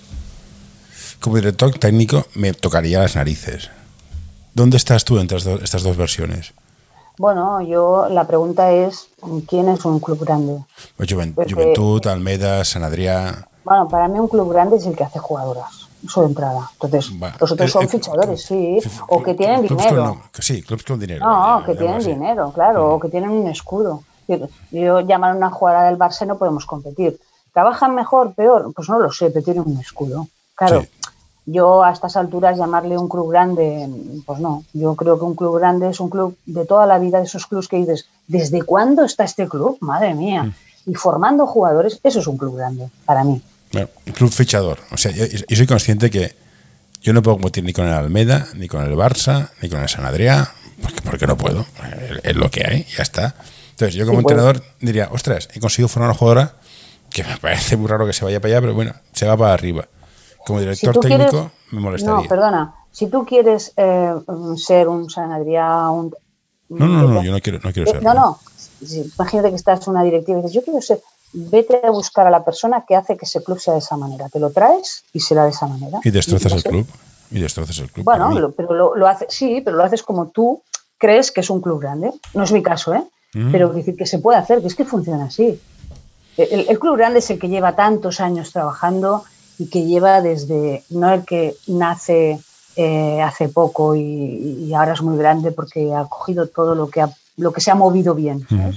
Como 1.18 1.36
director 1.36 1.76
técnico, 1.78 2.26
me 2.34 2.52
tocaría 2.52 3.00
las 3.00 3.16
narices. 3.16 3.70
¿Dónde 4.54 4.76
estás 4.76 5.04
tú 5.04 5.18
entre 5.18 5.38
estas 5.38 5.82
dos 5.82 5.96
versiones? 5.96 6.52
Bueno, 7.18 7.60
yo 7.62 8.08
la 8.08 8.26
pregunta 8.26 8.72
es 8.72 9.08
¿quién 9.48 9.68
es 9.68 9.84
un 9.84 9.98
club 10.00 10.24
grande? 10.24 10.64
Pues 10.96 11.12
Juventud, 11.12 12.06
Almeda, 12.06 12.64
San 12.64 12.82
Adrià. 12.82 13.46
Bueno, 13.64 13.88
para 13.88 14.08
mí 14.08 14.18
un 14.18 14.28
club 14.28 14.52
grande 14.52 14.76
es 14.76 14.86
el 14.86 14.96
que 14.96 15.04
hace 15.04 15.18
jugadoras, 15.18 15.79
su 16.06 16.22
entrada. 16.22 16.70
Entonces, 16.74 17.12
los 17.40 17.52
otros 17.52 17.70
son 17.70 17.88
fichadores, 17.88 18.42
sí, 18.42 18.78
o 19.08 19.22
que 19.22 19.34
tienen 19.34 19.62
dinero. 19.62 20.20
sí, 20.38 20.62
clubs 20.62 20.84
con 20.84 20.98
dinero. 20.98 21.26
No, 21.26 21.62
que 21.64 21.74
tienen 21.74 22.00
dinero, 22.00 22.52
claro, 22.52 22.94
o 22.94 23.00
que 23.00 23.08
tienen 23.08 23.30
un 23.30 23.48
escudo. 23.48 24.02
Yo, 24.28 24.48
yo 24.70 25.00
llamar 25.00 25.32
a 25.32 25.36
una 25.36 25.50
jugadora 25.50 25.84
del 25.84 25.98
Barça 25.98 26.26
no 26.26 26.38
podemos 26.38 26.66
competir. 26.66 27.18
¿Trabajan 27.52 27.94
mejor, 27.94 28.34
peor? 28.34 28.72
Pues 28.74 28.88
no 28.88 28.98
lo 28.98 29.10
sé, 29.10 29.30
pero 29.30 29.44
tienen 29.44 29.64
un 29.66 29.78
escudo. 29.78 30.28
Claro, 30.54 30.84
yo 31.46 31.82
a 31.82 31.90
estas 31.90 32.16
alturas 32.16 32.56
llamarle 32.56 32.96
un 32.96 33.08
club 33.08 33.30
grande, 33.30 33.88
pues 34.24 34.38
no. 34.38 34.64
Yo 34.72 34.94
creo 34.94 35.18
que 35.18 35.24
un 35.24 35.34
club 35.34 35.58
grande 35.58 35.90
es 35.90 35.98
un 35.98 36.10
club 36.10 36.36
de 36.46 36.64
toda 36.64 36.86
la 36.86 36.98
vida, 36.98 37.18
de 37.18 37.24
esos 37.24 37.46
clubes 37.46 37.66
que 37.66 37.78
dices, 37.78 38.06
¿desde 38.28 38.62
cuándo 38.62 39.04
está 39.04 39.24
este 39.24 39.48
club? 39.48 39.76
Madre 39.80 40.14
mía. 40.14 40.44
Mm. 40.44 40.54
Y 40.86 40.94
formando 40.94 41.46
jugadores, 41.46 41.98
eso 42.02 42.20
es 42.20 42.26
un 42.26 42.36
club 42.36 42.56
grande, 42.56 42.88
para 43.04 43.24
mí. 43.24 43.42
Bueno, 43.72 43.88
club 44.14 44.30
fichador. 44.30 44.78
O 44.90 44.96
sea, 44.96 45.12
yo, 45.12 45.26
soy 45.56 45.66
consciente 45.66 46.10
que 46.10 46.34
yo 47.02 47.12
no 47.12 47.22
puedo 47.22 47.36
competir 47.36 47.64
ni 47.64 47.72
con 47.72 47.86
el 47.86 47.92
Almeda, 47.92 48.48
ni 48.54 48.68
con 48.68 48.82
el 48.82 48.92
Barça, 48.96 49.50
ni 49.62 49.68
con 49.68 49.80
el 49.80 49.88
San 49.88 50.04
Adrià, 50.04 50.50
porque, 50.82 51.00
porque 51.02 51.26
no 51.26 51.36
puedo. 51.36 51.66
Es 52.22 52.36
lo 52.36 52.50
que 52.50 52.64
hay, 52.66 52.86
ya 52.96 53.02
está. 53.02 53.34
Entonces, 53.70 53.94
yo 53.94 54.06
como 54.06 54.18
entrenador 54.18 54.62
diría, 54.80 55.08
ostras, 55.12 55.48
he 55.54 55.60
conseguido 55.60 55.88
formar 55.88 56.10
una 56.10 56.18
jugadora 56.18 56.56
que 57.10 57.24
me 57.24 57.36
parece 57.40 57.76
muy 57.76 57.88
raro 57.88 58.06
que 58.06 58.12
se 58.12 58.24
vaya 58.24 58.40
para 58.40 58.54
allá, 58.54 58.60
pero 58.60 58.74
bueno, 58.74 58.94
se 59.12 59.26
va 59.26 59.36
para 59.36 59.54
arriba 59.54 59.88
como 60.46 60.60
director 60.60 60.98
técnico 60.98 61.50
me 61.70 61.80
molestaría. 61.80 62.22
No, 62.22 62.28
perdona. 62.28 62.74
Si 62.90 63.06
tú 63.06 63.24
quieres 63.24 63.72
eh, 63.76 64.14
ser 64.56 64.88
un 64.88 65.08
San 65.08 65.30
Adrià, 65.30 65.90
un... 65.90 66.12
No, 66.70 66.86
no, 66.86 67.08
no, 67.08 67.22
yo 67.22 67.32
no 67.32 67.40
quiero, 67.40 67.58
no 67.62 67.72
quiero 67.72 67.90
ser. 67.90 68.02
No, 68.02 68.14
no. 68.14 68.38
Imagínate 69.16 69.50
que 69.50 69.56
estás 69.56 69.86
en 69.86 69.92
una 69.92 70.02
directiva 70.02 70.38
y 70.38 70.42
dices, 70.42 70.54
yo 70.54 70.64
quiero 70.64 70.80
ser... 70.80 71.00
Vete 71.32 71.80
a 71.84 71.90
buscar 71.90 72.26
a 72.26 72.30
la 72.30 72.44
persona 72.44 72.84
que 72.86 72.96
hace 72.96 73.16
que 73.16 73.24
ese 73.24 73.42
club 73.42 73.60
sea 73.60 73.74
de 73.74 73.80
esa 73.80 73.96
manera. 73.96 74.28
Te 74.28 74.40
lo 74.40 74.50
traes 74.50 75.04
y 75.12 75.20
será 75.20 75.44
de 75.44 75.50
esa 75.50 75.66
manera. 75.66 76.00
Y 76.02 76.10
destrozas 76.10 76.52
el 76.52 76.62
club. 76.62 76.86
Y 77.30 77.40
destrozas 77.40 77.78
el 77.78 77.90
club. 77.90 78.04
Bueno, 78.04 78.52
pero 78.56 78.74
lo, 78.74 78.96
lo 78.96 79.06
haces, 79.06 79.28
sí, 79.30 79.60
pero 79.64 79.76
lo 79.76 79.84
haces 79.84 80.02
como 80.02 80.28
tú 80.28 80.62
crees 80.98 81.30
que 81.30 81.40
es 81.40 81.50
un 81.50 81.60
club 81.60 81.80
grande. 81.80 82.10
No 82.34 82.42
es 82.42 82.52
mi 82.52 82.62
caso, 82.62 82.94
¿eh? 82.94 83.02
Mm. 83.34 83.52
Pero 83.52 83.72
decir 83.72 83.96
que 83.96 84.06
se 84.06 84.18
puede 84.18 84.38
hacer, 84.38 84.60
que 84.60 84.66
es 84.66 84.74
que 84.74 84.84
funciona 84.84 85.24
así. 85.24 85.60
El, 86.36 86.66
el, 86.68 86.78
club 86.78 86.96
grande 86.96 87.20
es 87.20 87.30
el 87.30 87.38
que 87.38 87.48
lleva 87.48 87.76
tantos 87.76 88.20
años 88.20 88.52
trabajando 88.52 89.24
y 89.58 89.68
que 89.68 89.84
lleva 89.84 90.20
desde, 90.22 90.84
no 90.90 91.12
el 91.12 91.24
que 91.24 91.54
nace 91.66 92.40
eh, 92.76 93.20
hace 93.20 93.48
poco 93.48 93.94
y, 93.94 94.00
y, 94.00 94.74
ahora 94.74 94.94
es 94.94 95.02
muy 95.02 95.18
grande 95.18 95.52
porque 95.52 95.92
ha 95.92 96.04
cogido 96.04 96.46
todo 96.46 96.74
lo 96.74 96.88
que, 96.88 97.02
ha, 97.02 97.10
lo 97.36 97.52
que 97.52 97.60
se 97.60 97.70
ha 97.70 97.74
movido 97.74 98.14
bien. 98.14 98.46
Mm. 98.48 98.70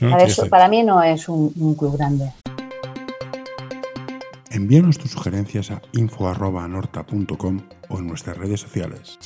Para, 0.00 0.24
eso, 0.24 0.46
para, 0.48 0.68
mí 0.68 0.82
no 0.82 1.02
es 1.02 1.28
un, 1.28 1.52
un 1.56 1.74
club 1.74 1.96
grande. 1.96 2.32
Envíanos 4.50 4.98
tus 4.98 5.12
sugerencias 5.12 5.70
a 5.70 5.82
info.norta.com 5.92 7.60
o 7.88 7.98
en 7.98 8.06
nuestras 8.06 8.36
redes 8.36 8.60
sociales. 8.60 9.18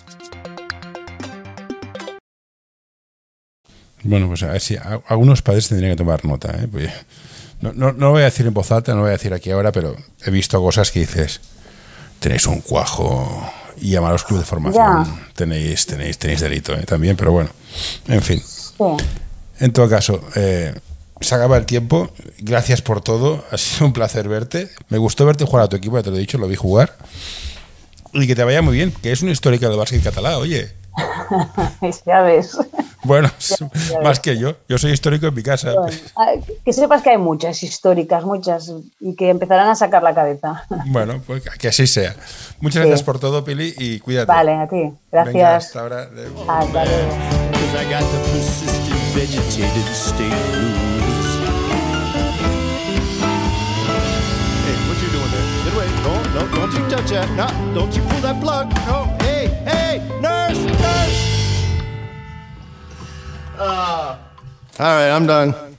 Bueno, 4.03 4.29
pues 4.29 4.43
a 4.43 4.49
ver 4.49 4.61
si 4.61 4.77
algunos 5.09 5.41
padres 5.41 5.69
tendrían 5.69 5.93
que 5.93 5.97
tomar 5.97 6.25
nota. 6.25 6.51
¿eh? 6.63 6.69
Pues, 6.71 6.91
no, 7.61 7.73
no, 7.73 7.93
no, 7.93 8.07
lo 8.07 8.11
voy 8.11 8.23
a 8.23 8.27
decir 8.27 8.47
en 8.47 8.53
voz 8.53 8.71
alta, 8.71 8.93
no 8.93 8.99
lo 8.99 9.03
voy 9.05 9.11
a 9.11 9.13
decir 9.13 9.33
aquí 9.33 9.51
ahora, 9.51 9.73
pero 9.73 9.97
he 10.25 10.31
visto 10.31 10.61
cosas 10.61 10.91
que 10.91 11.01
dices, 11.01 11.41
tenéis 12.21 12.47
un 12.47 12.61
cuajo 12.61 13.51
y 13.81 13.91
llamaros 13.91 14.25
club 14.25 14.41
de 14.41 14.45
formación, 14.45 15.07
tenéis, 15.35 15.87
tenéis, 15.87 16.19
tenéis 16.19 16.41
delito 16.41 16.75
¿eh? 16.75 16.83
también, 16.83 17.17
pero 17.17 17.33
bueno, 17.33 17.49
en 18.09 18.21
fin. 18.21 18.41
Sí. 18.41 18.85
En 19.61 19.73
todo 19.73 19.89
caso, 19.89 20.21
eh, 20.37 20.75
se 21.21 21.35
acaba 21.35 21.57
el 21.57 21.67
tiempo. 21.67 22.11
Gracias 22.39 22.83
por 22.83 23.01
todo. 23.01 23.45
Ha 23.51 23.59
sido 23.59 23.87
un 23.87 23.93
placer 23.93 24.29
verte. 24.29 24.71
Me 24.89 24.99
gustó 24.99 25.27
verte 25.27 25.45
jugar 25.45 25.65
a 25.65 25.69
tu 25.69 25.77
equipo, 25.77 25.97
ya 25.97 26.03
te 26.03 26.11
lo 26.11 26.17
he 26.17 26.21
dicho, 26.21 26.39
lo 26.39 26.49
vi 26.49 26.57
jugar. 26.57 26.97
Y 28.13 28.27
que 28.27 28.35
te 28.35 28.45
vaya 28.45 28.63
muy 28.63 28.77
bien, 28.77 28.93
que 29.03 29.11
es 29.11 29.23
una 29.23 29.33
histórica 29.33 29.69
del 29.69 29.79
básquet 29.79 30.03
catalán, 30.03 30.35
oye. 30.35 30.71
ya 32.07 32.23
ves. 32.23 32.57
Bueno, 33.03 33.31
más 34.03 34.21
que 34.21 34.39
yo. 34.39 34.57
Yo 34.69 34.79
soy 34.79 34.93
histórico 34.93 35.27
en 35.27 35.35
mi 35.35 35.43
casa. 35.43 35.75
que 36.65 36.73
sepas 36.73 37.03
que 37.03 37.11
hay 37.11 37.19
muchas 37.19 37.63
históricas, 37.63 38.25
muchas, 38.25 38.73
y 39.01 39.15
que 39.15 39.31
empezarán 39.31 39.69
a 39.69 39.75
sacar 39.75 40.03
la 40.03 40.15
cabeza. 40.15 40.65
Bueno, 40.87 41.21
pues 41.27 41.43
que 41.59 41.69
así 41.69 41.87
sea. 41.87 42.15
Muchas 42.61 42.83
sí. 42.83 42.89
gracias 42.89 43.03
por 43.03 43.19
todo, 43.19 43.45
Pili, 43.45 43.75
y 43.79 43.99
cuídate. 43.99 44.27
Vale, 44.27 44.55
a 44.55 44.69
ti. 44.69 44.93
Gracias. 45.11 45.35
Venga, 45.35 45.57
hasta 45.57 45.81
ahora. 45.81 46.03
Hasta 46.03 46.85
luego. 46.85 47.25
No, 56.05 56.23
no, 56.35 56.49
don't 56.55 56.73
you 56.73 56.89
touch 56.91 57.11
that. 57.11 57.31
No, 57.37 57.47
don't 57.75 57.95
you 57.95 58.03
pull 58.03 58.21
that 58.21 58.43
plug. 58.43 58.69
No, 58.87 59.05
hey, 59.25 59.47
hey, 59.65 60.03
nurse, 60.21 60.59
nurse. 60.59 61.19
Uh, 63.57 64.19
all 64.19 64.19
right, 64.79 65.11
I'm 65.11 65.27
done. 65.27 65.74